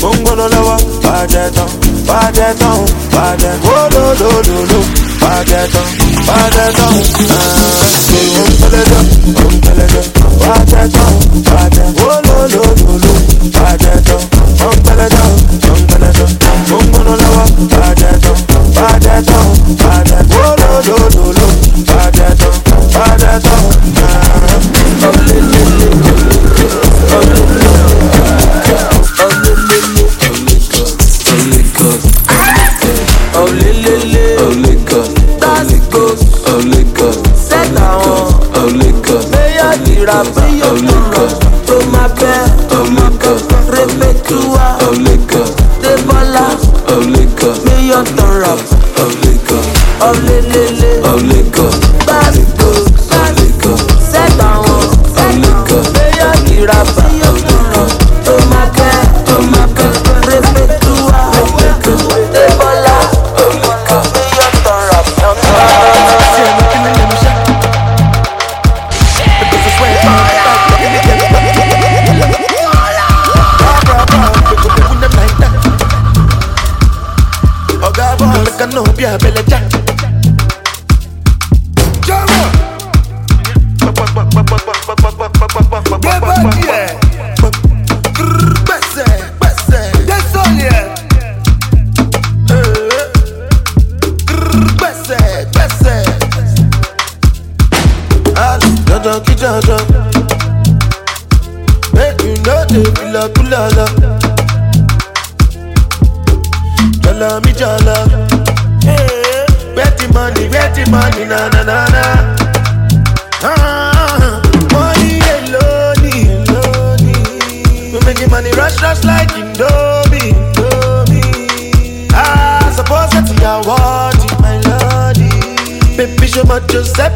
Mo 0.00 0.08
ń 0.14 0.16
gbóná 0.24 0.46
lọ́wọ́, 0.54 0.78
wá 1.04 1.16
jẹ́ 1.32 1.46
tán, 1.56 1.68
wá 2.08 2.20
jẹ́ 2.36 2.50
tán, 2.60 2.78
wá 3.14 3.26
jẹ́ 3.42 3.54
wó 3.64 3.76
lólólóló. 3.94 4.80
Wá 5.22 5.32
jẹ́ 5.50 5.64
tán, 5.72 5.86
wá 5.86 5.90
jẹ́ 5.90 6.00
tán. 6.04 6.10
Pàtẹ́tọ̀, 6.31 6.88
òǹtẹ̀lẹ́tọ̀, 8.43 9.01
òǹtẹ̀lẹ́tọ̀, 9.43 10.03
pàtẹ́tọ̀. 10.43 11.11
Rabba, 40.11 40.42
oh 40.66 40.75
Lucas, 40.75 41.38
oh 41.70 41.87
my 41.92 42.09
bad, 42.18 42.51
oh 42.73 42.83
Lucas, 42.99 43.42
Rebetua, 43.70 44.77
oh 44.83 44.90
Lucas, 44.99 45.55
oh 46.88 46.99
Lucas, 47.14 47.64
million 47.64 48.05
ton 48.16 48.40
rap, 48.40 48.59
oh 48.99 49.07
Lucas, 49.23 49.66
oh 50.03 50.12
Lele. 50.27 50.69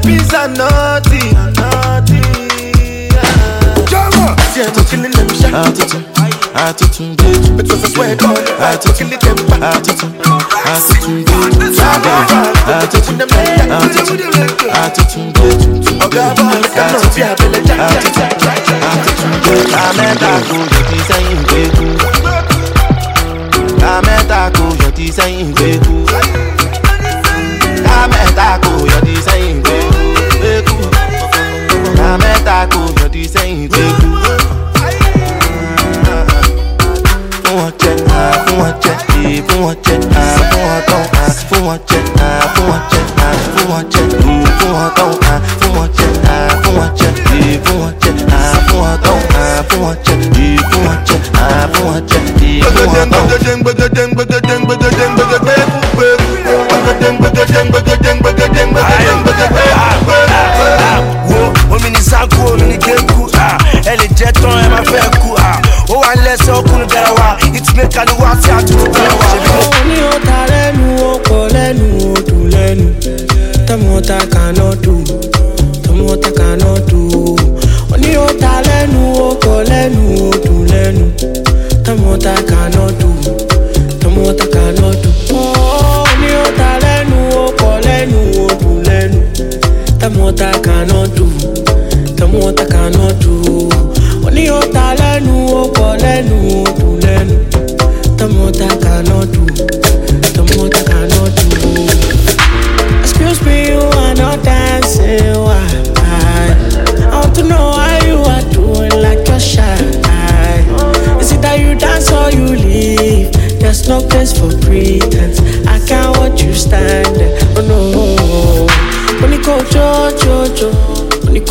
Peace 0.05 0.35
and 0.35 0.53
naughty, 0.59 1.33
naughty. 1.57 2.21
Siento 4.53 4.85
killing 4.89 5.11
them 5.11 5.29
shit. 5.35 5.53
Attitude, 5.55 6.07
attitude, 6.55 7.17
bitch. 7.19 7.59
It 7.59 7.67
was 7.69 7.83
a 7.83 7.89
sweat 7.89 8.23
on. 8.23 8.37
Attitude, 8.61 9.13
attitude, 9.15 9.41
attitude, 9.55 10.13
bitch. 11.59 11.79
Attitude, 12.71 13.15
attitude, 13.15 14.21
attitude, 14.71 15.33
bitch. 15.35 15.65
Oga, 16.05 16.25
attitude, 16.31 17.25
attitude, 17.25 17.81
attitude, 17.81 18.29
bitch. 19.43 19.73
I 19.75 19.91
met 19.97 20.17
that 20.21 20.41
girl, 20.49 20.67
your 20.71 20.85
design 20.93 21.39
way. 21.51 21.67
I 23.83 24.01
met 24.01 24.25
that 24.29 24.53
girl, 24.55 24.73
your 24.77 24.93
design 24.93 25.49
way. 25.57 25.77
I 27.87 28.07
met 28.09 28.31
that 28.35 28.63
girl, 28.63 28.87
your 28.87 29.01
design 29.03 29.54
Àmẹ́ta 32.55 32.67
kò 32.73 32.81
yọtí 33.01 33.23
sẹ́yìn 33.35 33.67
gbèjú. 33.71 34.09
fún 37.45 37.55
wọn 37.59 37.71
jẹ 37.81 37.93
ah, 38.19 38.35
fún 38.47 38.57
wọn 38.61 38.73
jẹ 38.83 38.93
ee 39.25 39.39
fún 39.49 39.59
wọn 39.65 39.75
jẹ 39.85 39.95
ah, 40.21 40.37
fún 40.51 40.63
wọn 40.67 40.81
tán 40.89 41.05
ah, 41.23 41.31
fún 41.49 41.61
wọn 41.67 41.77
jẹ 41.91 41.99
ah, 42.21 42.23
fún 42.55 42.65
wọn 42.71 42.81
jẹ 42.93 43.01
ah, 43.25 43.35
fún 43.55 43.65
wọn 43.71 43.83
jẹ 43.93 44.03
ee 44.29 44.45
fún 44.59 44.71
wọn 44.77 44.89
tán 44.97 45.11
ah, 45.31 45.39
fún 45.61 45.71
wọn 45.77 45.87
jẹ 45.99 46.09
ah, 46.29 46.33
fún 46.63 46.73
wọn 46.79 46.89
jẹ 46.99 47.09
ee 47.35 47.55
fún 47.65 47.77
wọn 47.83 47.93
jẹ 48.03 48.11
ah, 48.33 48.37
fún 48.69 48.79
wọn 48.83 48.95
tán 49.05 49.19
ah, 49.35 49.39
fún 49.69 49.79
wọn 49.85 49.95
jẹ 50.07 50.15
ee 50.41 50.57
fún 50.71 50.81
wọn 50.87 50.97
jẹ 51.09 51.17
ah, 51.35 51.39
fún 51.73 51.83
wọn 51.89 51.99
jẹ 52.11 52.19
ee 52.43 52.61
fún 52.63 52.83
wọn 52.87 52.97
tán. 53.11 53.19
wo 53.19 53.25
omi 60.25 60.54
ní 62.15 62.21
sanku 62.21 62.53
omi 62.53 62.63
ní 62.67 62.79
kéku 62.79 63.27
ẹ 63.87 63.97
lè 63.97 64.07
jẹ 64.17 64.33
tán 64.33 64.59
ẹ 64.65 64.69
máa 64.69 64.83
fẹ́ 64.83 65.21
kú 65.23 65.35
ah. 65.39 65.59
ó 65.91 65.95
wà 66.01 66.15
lẹ́sẹ̀ 66.25 66.53
ọkùnrin 66.59 66.89
garawa 66.89 67.37
ìtúmẹ̀ká 67.57 68.05
ni 68.05 68.13
wọ́n 68.21 68.31
á 68.31 68.37
sí 68.43 68.51
àtúntò 68.51 68.87
garawa. 68.95 69.54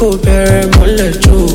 cold, 0.03 0.21
bear, 0.21 0.65
the 0.65 1.19
too. 1.21 1.52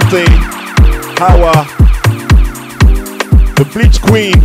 birthday, 0.00 0.26
power 1.16 1.52
the 3.56 3.68
Bleach 3.72 4.00
Queen. 4.00 4.38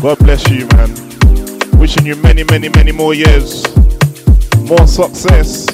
God 0.00 0.18
bless 0.20 0.48
you, 0.48 0.66
man. 0.68 1.78
Wishing 1.78 2.06
you 2.06 2.16
many, 2.16 2.44
many, 2.44 2.68
many 2.70 2.92
more 2.92 3.14
years, 3.14 3.64
more 4.60 4.86
success, 4.86 5.66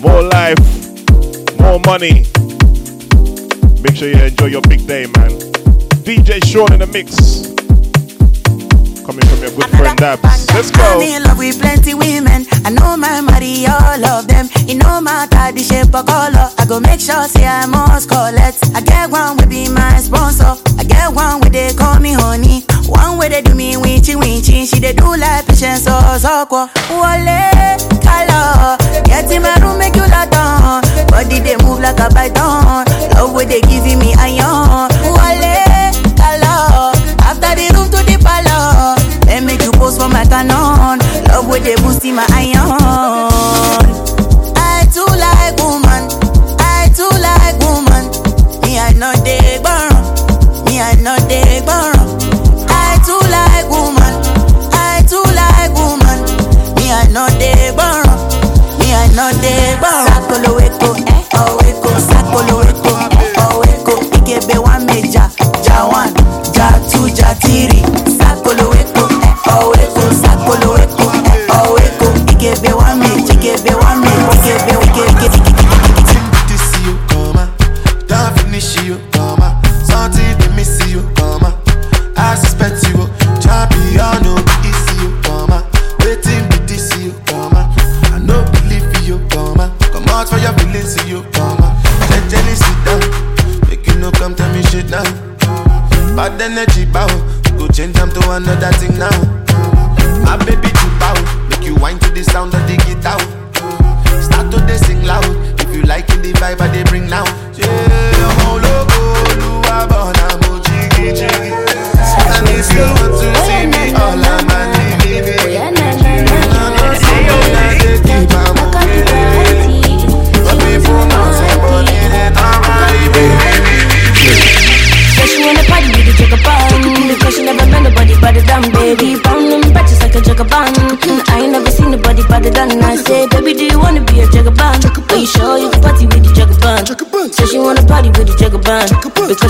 more 0.00 0.22
life, 0.22 0.58
more 1.60 1.80
money. 1.80 2.24
Make 3.82 3.96
sure 3.96 4.08
you 4.08 4.22
enjoy 4.22 4.46
your 4.46 4.62
big 4.62 4.86
day, 4.86 5.06
man. 5.16 5.30
DJ 6.04 6.42
Sean 6.44 6.72
in 6.72 6.80
the 6.80 6.86
mix 6.86 7.37
coming 9.18 9.28
from 9.34 9.40
your 9.42 9.54
good 9.56 9.70
friend 9.76 9.98
Dabs. 9.98 10.46
Let's 10.54 10.70
go. 10.70 10.82
I'm 10.82 11.02
in 11.02 11.22
love 11.22 11.38
with 11.38 11.60
plenty 11.60 11.94
women. 11.94 12.46
I 12.64 12.70
know 12.70 12.96
my 12.96 13.20
money, 13.20 13.66
all 13.66 14.04
of 14.04 14.26
them. 14.28 14.48
It 14.68 14.76
no 14.76 15.00
matter 15.00 15.52
the 15.52 15.62
shape 15.62 15.94
or 15.94 16.04
color. 16.04 16.50
I 16.58 16.64
go 16.66 16.80
make 16.80 17.00
sure 17.00 17.24
say 17.28 17.46
I 17.46 17.66
must 17.66 18.08
collect. 18.08 18.62
I 18.74 18.80
get 18.80 19.10
one 19.10 19.36
will 19.36 19.46
be 19.48 19.68
my 19.68 19.98
sponsor. 19.98 20.54
I 20.78 20.84
get 20.84 21.12
one 21.12 21.40
where 21.40 21.50
they 21.50 21.72
call 21.74 21.98
me 22.00 22.12
honey. 22.12 22.64
One 22.86 23.18
way 23.18 23.28
they 23.28 23.42
do 23.42 23.54
me 23.54 23.74
winchy 23.76 24.14
winchy. 24.14 24.66
She 24.68 24.80
they 24.80 24.92
do 24.92 25.16
like 25.16 25.46
patience 25.46 25.86
or 25.88 26.18
soko. 26.18 26.68
Wale, 26.90 27.78
color. 28.02 28.76
Get 29.04 29.30
in 29.30 29.42
my 29.42 29.54
room, 29.60 29.78
make 29.78 29.96
you 29.96 30.06
lot 30.06 30.32
on. 30.34 30.82
Body 31.08 31.40
they 31.40 31.56
move 31.64 31.80
like 31.80 31.98
a 32.00 32.08
python. 32.10 32.84
Love 33.14 33.34
where 33.34 33.46
they 33.46 33.60
giving 33.62 33.98
me 33.98 34.14
iron. 34.18 34.87
they 41.68 41.74
boosting 41.82 42.14
my 42.14 42.24
iron. 42.32 42.80
I 44.56 44.86
too 44.88 45.04
like 45.04 45.56
woman, 45.60 46.08
I 46.58 46.88
too 46.96 47.08
like 47.20 47.58
woman. 47.60 48.08
Me 48.62 48.78
I 48.78 48.92
know 48.96 49.12
they 49.24 49.60
burn, 49.62 49.92
me 50.64 50.80
I 50.80 50.94
know 51.04 51.16
they 51.28 51.60
burn. 51.68 51.92
I 52.72 52.96
too 53.04 53.20
like 53.28 53.68
woman, 53.68 54.14
I 54.72 55.04
too 55.08 55.20
like 55.36 55.72
woman. 55.76 56.24
Me 56.76 56.88
I 56.92 57.04
know 57.12 57.28
they 57.36 57.72
burn, 57.76 58.06
me 58.80 58.94
I 58.94 59.08
know 59.14 59.30
they 59.42 59.76
burn. 59.80 60.06
Sakolo 60.08 60.58
eko, 60.60 60.96
eh? 61.04 61.24
oh 61.34 61.58
eko, 61.68 61.90
sakolo 62.08 62.62
eko, 62.64 62.92
eh. 63.12 63.44
oh 63.44 63.62
eko. 63.68 63.92
Ikebe 64.16 64.58
one 64.58 64.86
major, 64.86 65.28
ja 65.62 65.86
one, 65.86 66.12
ja 66.54 66.70
two, 66.90 67.08
ja 67.08 67.34
three. 67.34 67.87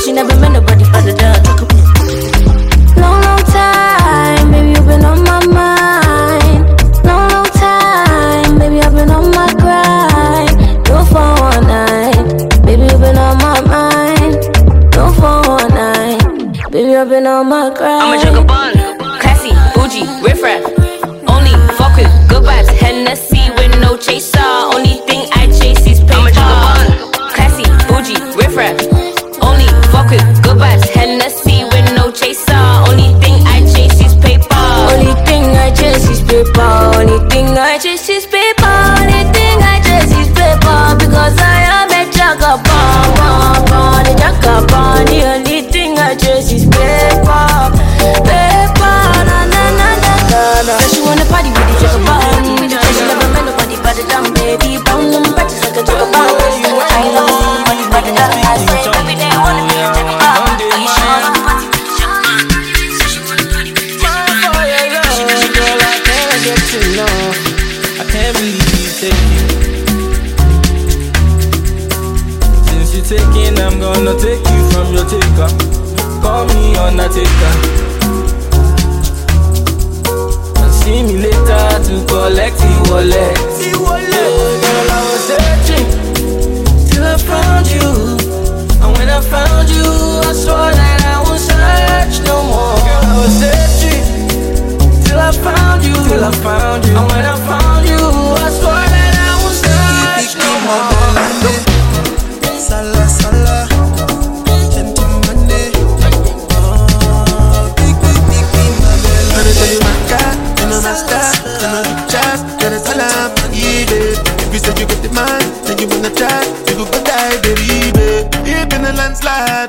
she 0.09 0.15
never 0.15 0.35
met 0.41 0.53
nobody 0.53 0.85
other 0.95 1.13
than 1.13 1.48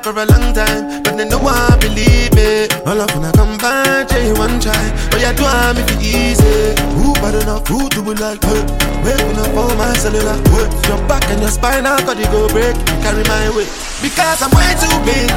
for 0.04 0.12
a 0.12 0.26
long 0.26 0.54
time, 0.54 1.04
but 1.04 1.16
they 1.18 1.28
know 1.28 1.40
one 1.40 1.80
believe 1.80 2.36
it. 2.36 2.74
All 2.86 3.00
up 3.00 3.14
when 3.16 3.26
I 3.26 3.32
come 3.32 3.58
back, 3.58 4.12
you 4.12 4.34
one 4.36 4.60
try, 4.60 4.76
but 5.12 5.20
yeah, 5.22 5.34
do 5.34 5.46
I'm 5.46 5.78
if 5.78 5.90
it 5.92 6.02
easy. 6.02 6.76
Who 7.00 7.14
bad 7.22 7.36
enough, 7.42 7.68
who 7.68 7.88
to 7.90 8.02
be 8.02 8.14
like, 8.16 8.44
hey, 8.44 8.64
waking 9.04 9.40
up 9.40 9.56
on 9.56 9.78
my 9.78 9.94
cellular, 9.94 10.38
hey, 10.52 10.68
your 10.88 11.00
back 11.08 11.24
and 11.32 11.42
your 11.42 11.52
spine, 11.52 11.86
I 11.86 11.98
got 12.04 12.18
go 12.32 12.48
break, 12.50 12.76
carry 13.04 13.24
my 13.24 13.50
weight, 13.56 13.70
because 14.02 14.42
I'm 14.42 14.52
way 14.52 14.72
too 14.80 14.96
big. 15.08 15.30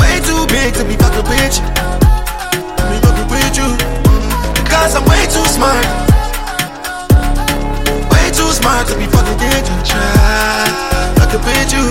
Way 0.00 0.20
too 0.26 0.42
big 0.52 0.74
to 0.74 0.84
be 0.84 0.96
fucking 0.96 1.24
with 1.24 1.56
you. 1.56 1.66
Me 2.90 2.96
fucking 3.00 3.28
with 3.32 3.56
you. 3.56 3.68
Because 4.54 4.94
I'm 4.94 5.04
way 5.08 5.24
too 5.26 5.46
smart. 5.46 6.09
Too 8.50 8.56
smart 8.56 8.88
to 8.88 8.98
be 8.98 9.06
fucking 9.06 9.38
you. 9.38 9.62
Mm, 9.62 9.86
Try 9.86 10.66
fucking 11.22 11.38
with 11.46 11.72
you. 11.72 11.86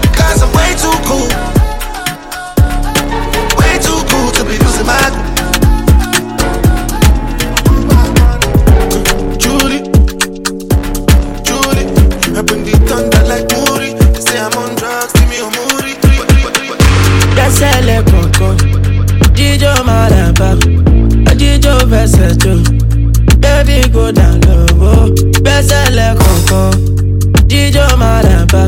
Because 0.00 0.40
I'm 0.40 0.50
way 0.56 0.72
too 0.80 0.96
cool. 1.04 1.28
Way 3.60 3.76
too 3.84 4.00
cool 4.08 4.30
to 4.32 4.44
be 4.48 4.56
losing 4.64 4.86
my 4.86 4.96
Julie, 9.36 9.82
Julie, 11.44 11.86
I 12.32 12.40
bring 12.40 12.64
the 12.64 12.72
thunder 12.88 13.22
like. 13.28 13.46
They 14.14 14.20
say 14.20 14.40
I'm 14.40 14.56
on 14.56 14.74
drugs, 14.76 15.12
give 15.12 15.28
me 15.28 15.36
a 15.36 15.50
Moody. 15.52 15.74
Jò. 22.44 22.93
Baby 23.44 23.88
go 23.94 24.04
down 24.18 24.36
low, 24.46 25.04
dẹ́sẹ̀lẹ̀ 25.46 26.10
kọ̀ọ̀kan, 26.20 26.70
jíjó 27.50 27.86
máa 28.00 28.20
dàbà, 28.26 28.62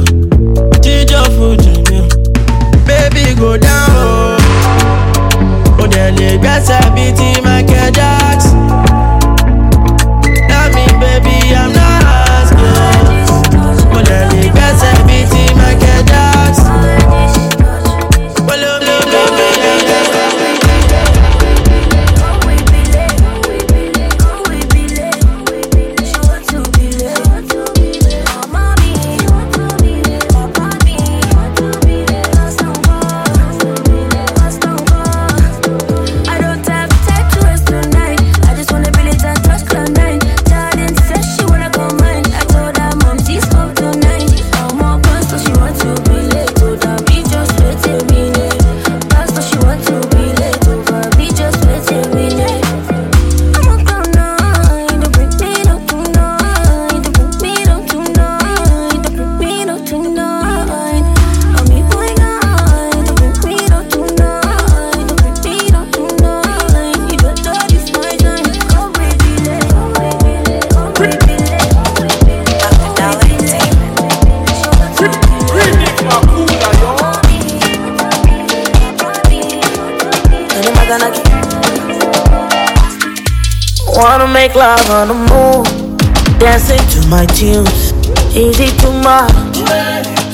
love 84.89 84.91
on 84.91 85.09
the 85.09 85.15
moon, 85.15 86.39
dancing 86.39 86.79
to 86.93 87.09
my 87.09 87.27
tunes. 87.27 87.93
It 88.35 88.79
too 88.81 88.93
much? 89.03 89.33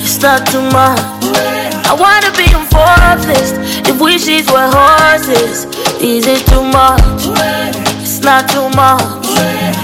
It's 0.03 0.21
not 0.21 0.45
too 0.47 0.61
much. 0.61 0.99
I 1.85 1.93
wanna 1.97 2.31
be 2.37 2.45
on 2.53 2.65
Forbes 2.67 3.25
list 3.27 3.55
if 3.87 3.99
wishes 3.99 4.49
were 4.51 4.67
horses. 4.69 5.65
It 6.01 6.45
too 6.47 6.63
much? 6.63 7.01
It's 8.01 8.19
not 8.19 8.49
too 8.49 8.69
much. 8.75 9.25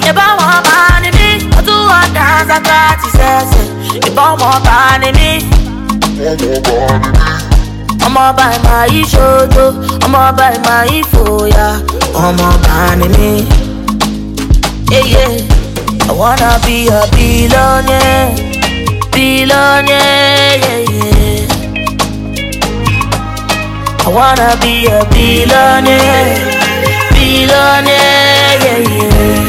If 0.05 0.17
I 0.17 0.30
want 0.38 0.65
money, 0.67 1.11
me, 1.17 1.47
I 1.55 1.61
do 1.63 1.76
want 1.89 2.13
dance, 2.13 2.49
I 2.49 2.59
got 2.61 2.99
to 3.03 3.09
say, 3.17 3.99
If 4.09 4.17
I 4.17 4.34
want 4.36 4.63
money, 4.65 5.11
me, 5.17 5.59
ọmọ 8.05 8.34
bá 8.38 8.47
máa 8.65 8.86
yí 8.93 9.01
ṣojo 9.13 9.65
ọmọ 10.05 10.22
bá 10.38 10.47
máa 10.65 10.84
yí 10.91 10.99
fòyà 11.11 11.67
ọmọ 12.26 12.47
bá 12.65 12.95
ní 12.99 13.59
mi. 14.90 14.98
Eye, 14.98 15.38
I 16.08 16.12
wanna 16.12 16.60
be 16.66 16.88
a 16.88 17.02
billionaire, 17.12 18.34
billionaire, 19.12 20.58
yeah, 20.64 20.82
yeah. 20.90 21.48
I 24.06 24.10
wanna 24.10 24.58
be 24.62 24.88
a 24.88 25.06
billionaire, 25.12 26.38
billionaire, 27.14 28.58
yeah, 28.64 28.80
yeah. 28.90 29.49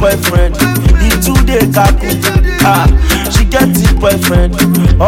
Boyfriend, 0.00 0.54
he 1.00 1.10
too 1.24 1.34
dey 1.46 1.64
kaku. 1.76 2.08
Ah, 2.64 2.86
she 3.32 3.44
get 3.44 3.68
it 3.68 3.94
boyfriend, 4.00 4.54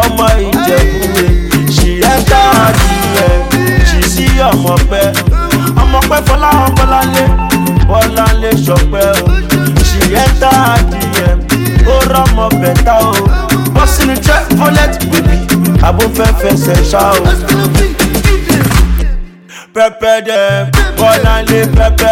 ọmọ 0.01 0.27
Ìjẹ̀bú-Òde. 0.47 1.27
She 1.75 2.03
enter 2.03 2.45
her 2.55 2.71
DM, 2.79 3.41
she 3.87 4.01
see 4.13 4.39
ọmọ 4.49 4.75
pẹ́. 4.89 5.13
Ọmọ 5.81 5.99
pẹ́ 6.09 6.21
Fọláhàn 6.27 6.69
Bọ́láńlé, 6.77 7.25
Bọ́láńlé 7.89 8.49
Ṣọpẹ́ 8.65 9.07
o. 9.21 9.27
She 9.87 10.01
enter 10.23 10.55
her 10.65 10.79
DM, 10.91 11.39
ó 11.93 11.95
rọ́mọ 12.13 12.45
bẹ̀tà 12.61 12.95
o. 13.09 13.13
Bọ́sì 13.75 14.03
ni 14.07 14.15
check 14.25 14.43
bullet 14.57 14.93
baby, 15.11 15.37
àbò 15.87 16.03
fẹ́ 16.17 16.29
fẹsẹ̀ 16.41 16.77
ṣá 16.91 17.03
o. 17.19 17.23
Pẹpẹ 19.73 20.13
dem, 20.27 20.67
Bọ́láńlé 20.99 21.59
pẹpẹ 21.77 22.10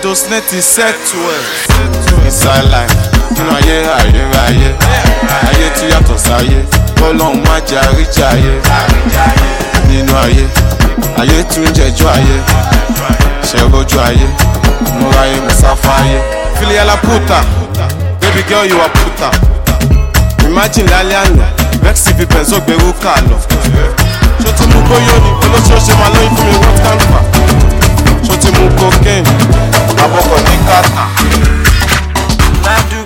badosne 0.00 0.40
ti 0.48 0.56
ẹ̀. 0.56 1.42
ìsàlàyé 2.28 2.86
nínú 3.36 3.50
ayé 3.56 3.76
ayérayé 3.98 4.70
ayé. 5.48 5.66
Tí 5.76 5.86
yàtọ̀ 5.92 6.18
sáyé. 6.26 6.58
Bọ́lọ́hún 7.00 7.36
má 7.46 7.54
jẹ́ 7.68 7.80
àríjàyé. 7.86 8.52
Nínú 9.88 10.12
ayé 10.24 10.44
ayé 11.20 11.44
tún 11.52 11.66
jẹjọ́ 11.76 12.08
ayé. 12.16 12.36
Ṣẹ̀rọ̀jú 13.48 13.98
ayé? 14.08 14.26
Múra 15.00 15.20
ayé 15.22 15.36
musafa 15.46 15.92
ayé. 16.02 16.18
filiala 16.58 16.96
puta. 16.96 17.40
Baby 18.20 18.42
girl 18.48 18.64
you 18.70 18.80
are 18.80 18.92
puta. 18.98 19.28
Imagine 20.46 20.88
lálẹ́ 20.90 21.18
àná 21.24 21.46
vexy 21.82 22.10
fi 22.18 22.24
benzo 22.26 22.56
gbèrú 22.60 22.92
kà 23.02 23.14
lọ. 23.28 23.36
ṣó 24.42 24.50
ti 24.56 24.64
mú 24.72 24.80
bóyá 24.88 25.16
ni? 25.24 25.30
Olóṣooṣe 25.44 25.92
máa 26.00 26.10
lóyún 26.14 26.36
fún 26.36 26.46
mi 26.46 26.56
what 26.62 26.76
can 26.84 26.98
fa 27.10 27.20
ṣó 28.26 28.34
ti 28.42 28.48
mú 28.56 28.64
cocaine 28.78 29.69
abọ́kọ̀ 30.04 30.38
ní 30.46 30.54
kàtà. 30.68 31.04
ládùúgbò 32.64 32.99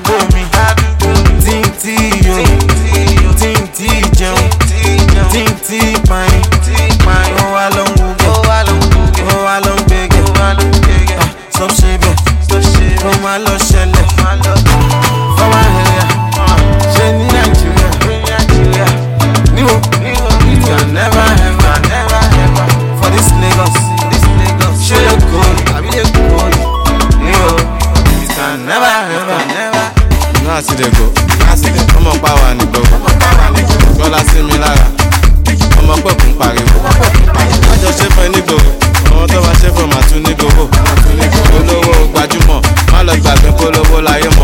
accident 30.74 30.96
go 30.98 31.06
accident 31.52 31.88
ọmọ 31.96 32.10
pàwà 32.22 32.54
nìgbò 32.58 32.80
gbọ́lá 33.96 34.18
sí 34.30 34.42
mi 34.42 34.58
lára. 34.58 34.86
Ọmọ 35.78 35.94
pẹ̀ 36.04 36.14
kún 36.20 36.32
pariwo. 36.38 36.78
Àjọ 37.72 37.88
ṣẹ́fẹ̀ 37.98 38.28
nígboro 38.34 38.70
àwọn 39.10 39.26
tó 39.32 39.38
bá 39.44 39.52
ṣẹ́fẹ̀ 39.60 39.86
màtún 39.92 40.22
nígboro 40.26 40.64
olówó 41.56 41.94
gbajúmọ̀. 42.12 42.60
Má 42.92 42.98
lọ 43.06 43.12
gbàgbé 43.22 43.50
kólówó 43.58 44.00
láyé 44.06 44.28
mọ́. 44.38 44.43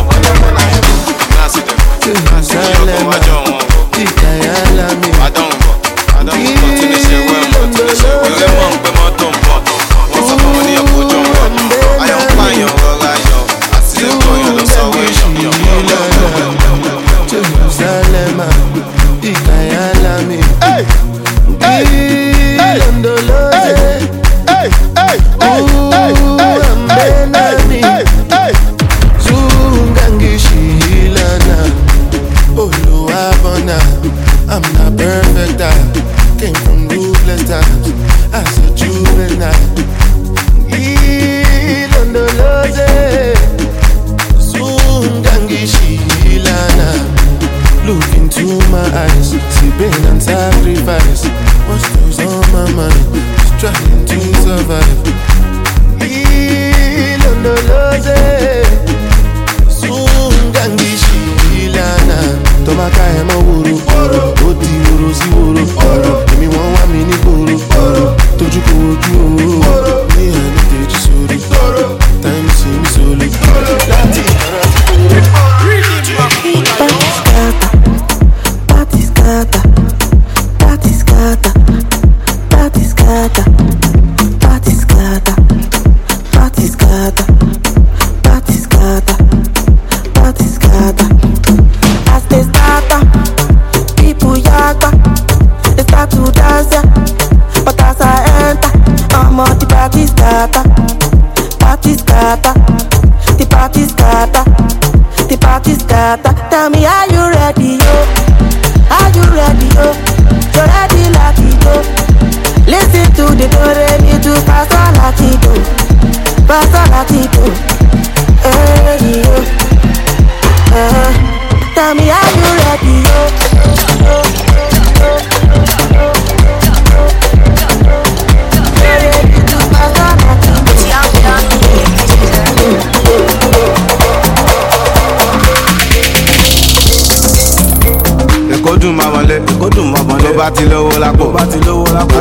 through 48.40 48.64
my 48.72 48.80
eyes. 49.04 49.28
See 49.54 49.70
pain 49.76 50.00
and 50.08 50.16
sacrifice. 50.22 51.24
What's 51.68 51.84
goes 51.96 52.18
on 52.20 52.40
my 52.56 52.64
mind? 52.72 53.04
Just 53.36 53.52
trying 53.60 54.04
to 54.06 54.18
survive. 54.40 55.00
Lilondoloze 56.00 58.16
Sungangishilana 59.68 62.18
Tomaka 62.64 63.04
emo 63.20 63.36
woro 63.46 63.74
O 64.46 64.48
ti 64.60 64.72
woro 64.84 65.08
si 65.14 65.28
woro 65.34 65.62
Ọ̀rọ̀ 65.90 66.14
èmi 66.32 66.46
wọ́n 66.54 66.68
wá 66.74 66.82
mi 66.92 67.00
ní 67.08 67.14
gbòòrò 67.22 67.56
Ọ̀rọ̀ 67.82 68.06
tójú 68.38 68.60
kò 68.66 68.74
ojú 68.90 69.14
ooo 69.24 69.58
Ní 70.16 70.24
àná 70.40 70.62
kejì 70.70 70.98
sórí 71.04 71.38
Time 72.22 72.50
seems 72.58 72.88
so 72.94 73.02
late 73.18 73.38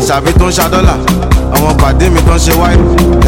àṣàbí 0.09 0.31
tó 0.39 0.45
ń 0.47 0.51
ṣa 0.51 0.65
dọ́là. 0.73 0.95
Àwọn 1.55 1.73
pàdé 1.81 2.09
mi 2.09 2.21
tó 2.27 2.33
ń 2.33 2.39
ṣe 2.39 2.53
wáyé. 2.59 2.77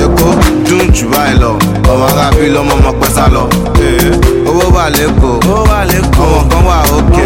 Èkó 0.04 0.28
dùn 0.70 0.90
jù 0.96 1.08
báyìí 1.14 1.38
lọ. 1.42 1.52
Ọmọ 1.92 2.06
arábí 2.10 2.50
lọmọ 2.50 2.74
ọmọ 2.74 2.92
pẹ́ 3.00 3.10
sá 3.16 3.28
lọ. 3.34 3.44
Ee, 3.82 4.12
owó 4.50 4.66
wà 4.76 4.90
lẹ́kọ̀ọ́ 4.90 5.34
ọmọ 5.54 6.44
kan 6.52 6.64
wà 6.68 6.78
òkè. 6.96 7.22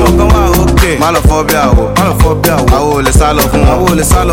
Má 0.99 1.07
lọ 1.15 1.19
fọ́ 1.29 1.43
bí 1.47 1.53
àwò 1.65 1.83
àwò 2.77 2.89
ò 2.99 3.01
lè 3.05 3.11
sá 3.19 3.27
lọ 3.37 3.43
fún 3.51 3.61
wọn. 3.67 3.77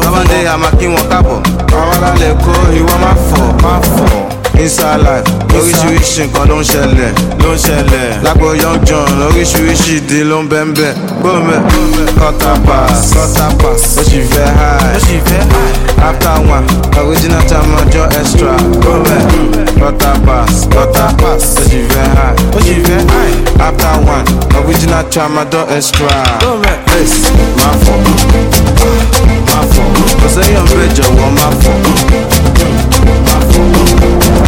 Tábàdé 0.04 0.38
àmà 0.54 0.68
kí 0.78 0.86
wọn 0.94 1.04
káàbọ̀. 1.10 1.38
Àwọn 1.78 1.94
ará 1.96 2.10
lẹ́kọ̀ọ́ 2.22 2.64
ìwọ 2.78 2.94
má 3.02 3.10
fọ̀ 3.28 3.44
má 3.62 3.72
fọ̀ 3.94 4.10
inside 4.62 5.02
life 5.06 5.26
oríṣiríṣi 5.58 6.22
nǹkan 6.26 6.46
ló 6.50 6.56
ń 6.60 6.64
ṣẹlẹ̀ 6.70 7.10
ló 7.42 7.50
ń 7.54 7.56
ṣẹlẹ̀. 7.66 8.22
Lágbo 8.24 8.48
young 8.62 8.80
john 8.86 9.08
oríṣiríṣi 9.28 9.92
ìdí 9.98 10.18
ló 10.30 10.38
ń 10.42 10.48
bẹ́ẹ̀ 10.50 10.92
gbọ́mẹ̀ 11.22 11.58
quarter 12.18 12.56
pass 12.66 13.12
quarter 13.14 13.50
pass 13.60 13.82
ó 13.98 14.02
sì 14.08 14.20
fẹ́ 14.32 14.46
high. 14.58 14.96
Ó 14.96 14.98
sì 15.06 15.16
fẹ́ 15.28 15.42
high. 15.52 15.74
After 16.08 16.34
one 16.54 16.66
original 17.00 17.42
time 17.50 17.70
ọjọ́ 17.82 18.04
extra. 18.20 18.52
Gbọ́mẹ̀ 18.82 19.20
quarter 19.78 20.16
pass 20.26 20.52
quarter 20.72 21.10
pass 21.20 21.42
ó 21.58 21.62
sì 21.70 21.78
fẹ́ 21.90 22.06
high. 22.16 22.36
Ó 22.56 22.58
sì 22.66 22.74
fẹ́ 22.86 23.00
high. 23.12 23.34
After 23.66 23.94
one 24.14 24.26
original 24.60 25.04
time 25.14 25.34
ọjọ́ 25.42 25.62
extra. 25.76 26.10
Gbọ́mẹ̀ 26.40 26.76
ace 26.96 27.18
máa 27.58 27.74
fọ̀. 27.84 27.98
Máa 29.50 29.64
fọ̀. 29.74 29.86
Kò 30.20 30.26
sẹ́yìn 30.34 30.60
ọ̀bẹ 30.64 30.86
jọ̀wọ́ 30.96 31.28
máa 31.36 31.52
fọ̀ 31.62 31.76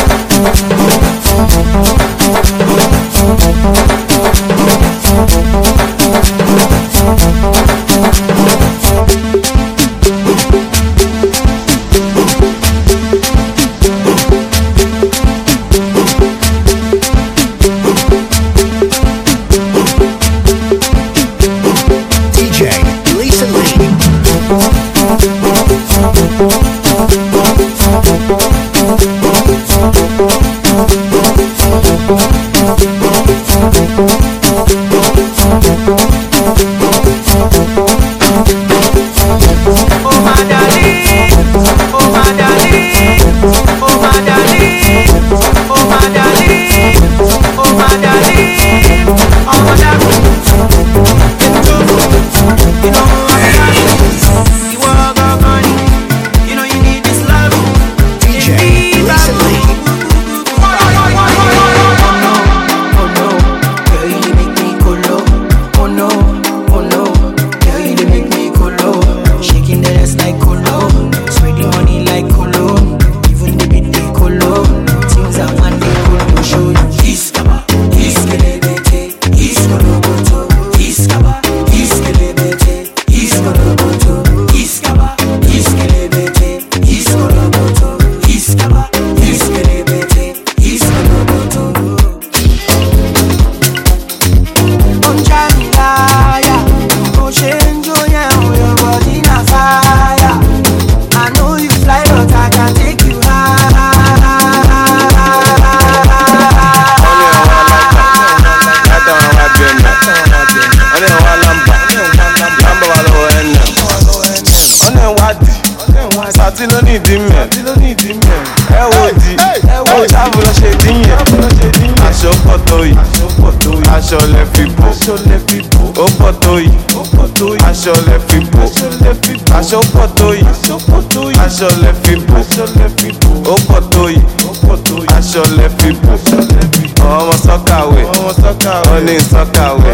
Ó 138.93 139.01
ní 139.07 139.17
sọ́kàwé 139.31 139.93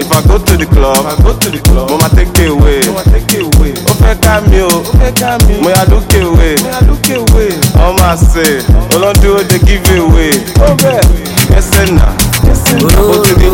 if 0.00 0.12
i 0.12 0.20
go 0.28 0.38
to 0.38 0.56
the 0.56 0.66
club 0.66 1.04
mo 1.90 1.96
ma 1.98 2.08
take 2.08 2.46
away. 2.46 2.80
ó 3.86 3.92
fẹ́ 4.00 4.14
ká 4.22 4.40
mi 4.48 4.60
o. 4.60 4.82
Mo 5.62 5.70
yà 5.70 5.84
lókè 5.90 6.20
wé 6.38 6.48
ọmọ 7.86 8.02
àṣẹ 8.12 8.48
olóńdúró 8.94 9.42
dey 9.50 9.58
give 9.66 9.98
away. 9.98 10.32
Ẹsẹ̀ 11.58 11.86
nà. 11.96 12.06
Ó 12.98 13.16
ti 13.24 13.32
ní 13.40 13.48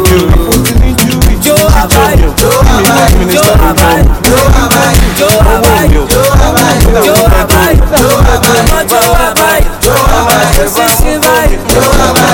júwì. 0.98 1.34
Jó 1.44 1.54
àbáyé, 1.82 2.26
jó 2.40 2.50
àbáyé, 2.76 3.24
jó 3.34 3.42
àbáyé, 3.68 4.02
jó 4.30 4.38
àbáyé, 4.64 5.08
jó 5.20 5.28
àbáyé, 5.54 5.98
jó 6.00 6.20
àbáyé, 6.44 6.80
jó 7.04 7.14
àbáyé, 7.40 7.76
jó 7.96 8.08
àbáyé, 8.32 8.58
ọmọ 8.60 8.78
jó 8.90 9.00
àbáyé, 9.26 9.66
jó 9.84 9.94
àbáyé, 10.18 10.64
sísí 10.74 11.12
báyìí, 11.24 11.56
jó 11.74 11.82
àbáyé, 12.08 12.33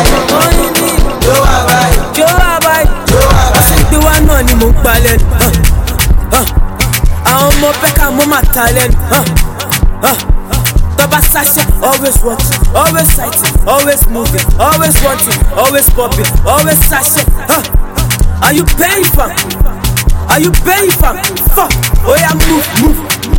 náà 4.91 4.99
ni 4.99 5.19
mò 5.19 5.21
ń 5.21 5.25
pa 5.25 5.25
lẹ́nu. 5.25 5.27
hàn, 5.41 5.53
hàn. 6.33 6.47
Àwọn 7.25 7.49
ọmọ 7.53 7.69
bẹ́ka 7.83 8.11
mo 8.11 8.25
máa 8.27 8.43
ta 8.55 8.65
lẹ́nu. 8.77 8.95
Uh, 8.95 9.13
hàn, 9.13 9.25
uh, 9.25 10.05
hàn. 10.05 10.15
Uh. 10.15 10.59
Tọ́ba 10.97 11.19
ṣaṣẹ́, 11.33 11.65
always 11.83 12.17
watching, 12.25 12.61
always 12.75 13.09
sighting, 13.17 13.55
always 13.67 14.03
moving, 14.09 14.45
always 14.59 14.95
wanting, 15.03 15.39
always 15.57 15.89
popping, 15.91 16.27
always 16.47 16.79
ṣaṣẹ́. 16.91 17.25
hàn. 17.49 17.63
Are 18.43 18.53
you 18.55 18.65
paying 18.65 19.05
fam? 19.17 19.31
Are 20.29 20.41
you 20.41 20.51
paying 20.65 20.91
fam? 21.01 21.17
Fuck, 21.55 21.73
oh 22.07 22.13
oya 22.13 22.31
move, 22.49 22.67
move. 22.83 22.99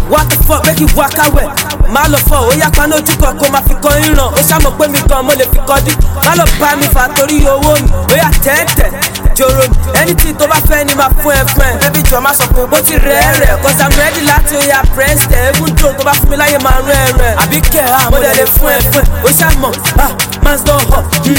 What 0.10 0.30
the 0.30 0.36
fuck, 0.48 0.66
make 0.66 0.82
it 0.82 0.94
walk 0.96 1.18
away. 1.28 1.48
Má 1.94 2.04
lọ 2.08 2.18
fọ, 2.30 2.38
oh 2.42 2.50
oya 2.50 2.70
paná 2.78 2.96
ojú 2.96 3.14
kan 3.22 3.38
kó 3.38 3.50
máa 3.52 3.62
fi 3.68 3.74
kan 3.84 4.02
ìran. 4.04 4.30
Ó 4.38 4.42
ṣàmọ̀ 4.50 4.72
pé 4.78 4.88
mi 4.88 5.00
gan 5.10 5.26
mo 5.26 5.34
lè 5.34 5.46
fi 5.52 5.60
kọ́dí. 5.68 5.94
Má 6.26 6.36
lọ 6.36 6.46
bá 6.60 6.76
mi 6.76 6.88
fà 6.94 7.08
torí 7.16 7.46
owó 7.46 7.74
mi. 7.82 7.90
Oh 7.94 8.14
oya 8.14 8.30
tẹ́tẹ̀, 8.44 8.90
jòrò 9.36 9.64
mi. 9.70 9.78
Anything 10.02 10.36
tó 10.40 10.48
bá 10.48 10.58
fẹ́ 10.70 10.86
ni 10.86 10.94
máa 10.96 11.10
fún 11.24 11.32
ẹ 11.34 11.44
fún 11.54 11.64
ẹ. 11.66 11.72
Bébí 11.82 12.02
jọ 12.12 12.20
máa 12.22 12.34
sọ 12.34 12.46
pé 12.56 12.62
bó 12.72 12.78
ti 12.88 12.96
rẹ̀ 12.96 13.40
rẹ̀. 13.42 13.56
Cause 13.64 13.80
I'm 13.84 13.92
ready 14.00 14.22
láti 14.32 14.56
oya 14.58 14.84
press 14.96 15.20
tẹ̀. 15.32 15.52
Egun 15.54 15.76
tó 15.76 15.88
tó 15.98 16.04
bá 16.04 16.14
fún 16.14 16.30
mi 16.30 16.38
láyé 16.38 16.58
máa 16.64 16.80
rún 16.82 16.90
ẹ 16.90 17.06
rẹ̀. 17.20 17.36
Àbí 17.44 17.60
kẹ̀ 17.74 17.88
á 17.92 18.10
mo 18.12 18.18
dẹ̀ 18.20 18.36
lè 18.38 18.46
fún 18.46 18.70
ẹ 18.70 18.80
fún 18.92 19.02
ẹ. 19.02 19.06
Ó 19.24 19.30
ṣàmọ̀, 19.40 19.74
ah, 20.06 20.12
man's 20.44 20.64
gone 20.68 20.86
hot. 20.92 21.06
Mm, 21.26 21.36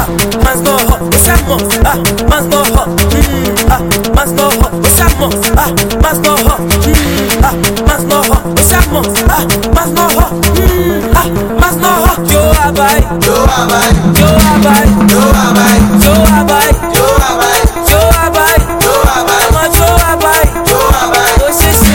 ah, 0.00 0.06
man's 0.44 0.62
gone 0.66 0.84
hot. 0.88 1.00
Ó 1.00 1.18
ṣàmọ̀, 1.26 1.58
ah, 1.90 1.96
man's 2.30 2.48
gone 2.52 2.70
hot. 2.76 2.88
Mm, 3.12 3.54
ah, 3.74 3.80
man's 4.16 4.32
gone 4.38 4.56
hot. 4.60 4.72
Ó 4.72 4.88
ṣàmọ̀, 4.98 5.30
ah, 5.56 5.70
man's 6.02 6.20
gone 6.24 6.44
hot. 6.48 6.60
Mm, 6.60 7.44
ah, 7.48 7.54
man's 7.88 8.04
gone 8.10 8.28
hot. 8.30 8.42
Ó 8.44 8.62
ṣàmọ̀, 8.70 9.04
ah, 9.36 9.42
man's 9.74 9.92
gone 9.96 10.14
hot. 10.18 10.32
Ah, 11.18 11.26
man's 11.60 11.76
gone 11.82 12.00
hot. 12.06 12.18
Jó 12.32 12.42
àbáyé, 12.66 13.00
jó 13.26 13.34
àbáyé, 13.58 13.90
jó 14.16 14.26
àbáyé, 14.52 14.86
jó 15.10 15.20
àbáyé, 15.44 15.78
jó 16.02 16.12
àbáyé, 16.38 16.72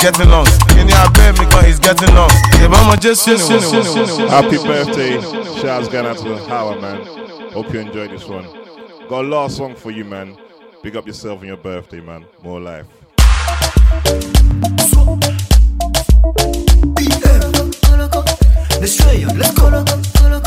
My 0.00 0.06
hair 0.06 0.12
is 0.12 0.18
getting 0.18 0.30
long. 0.30 0.46
Kini 0.68 0.92
abẹ́ 0.92 1.38
mi 1.38 1.44
gan 1.50 1.64
is 1.66 1.78
getting 1.78 2.14
long. 2.14 2.30
Ìbọn 2.64 2.78
ọmọ 2.80 2.94
Jésù 3.02 3.30
ni 3.36 3.44
wọ́n. 3.44 4.28
Happy 4.30 4.56
birthday. 4.58 5.20
Shouts 5.60 5.88
going 5.88 6.06
out 6.06 6.16
to 6.18 6.36
Hawa, 6.48 6.80
man. 6.80 6.98
Hope 7.52 7.72
you 7.74 7.80
enjoyed 7.80 8.10
this 8.10 8.26
one. 8.26 8.46
Got 9.10 9.24
a 9.24 9.28
last 9.28 9.56
song 9.56 9.74
for 9.74 9.90
you, 9.90 10.04
man. 10.04 10.36
Big 10.82 10.96
up 10.96 11.06
yourself 11.06 11.40
on 11.42 11.48
your 11.48 11.58
birthday, 11.58 12.00
man. 12.00 12.24
More 12.42 12.60
life. 12.60 12.86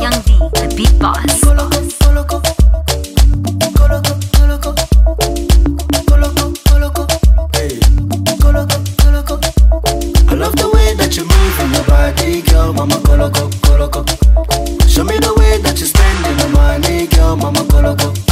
Young 0.04 0.20
D, 0.26 0.32
the 0.58 0.74
beat 0.76 1.00
boss. 1.00 1.44
mama 12.86 13.02
coloco, 13.02 13.50
coloco. 13.62 14.04
Show 14.88 15.06
me 15.06 15.18
the 15.18 15.34
way 15.38 15.58
that 15.60 15.80
you 15.80 15.86
spending 15.86 16.38
the 16.38 16.50
money, 16.50 17.08
girl, 17.08 17.38
mama 17.38 17.62
coloco. 17.62 18.23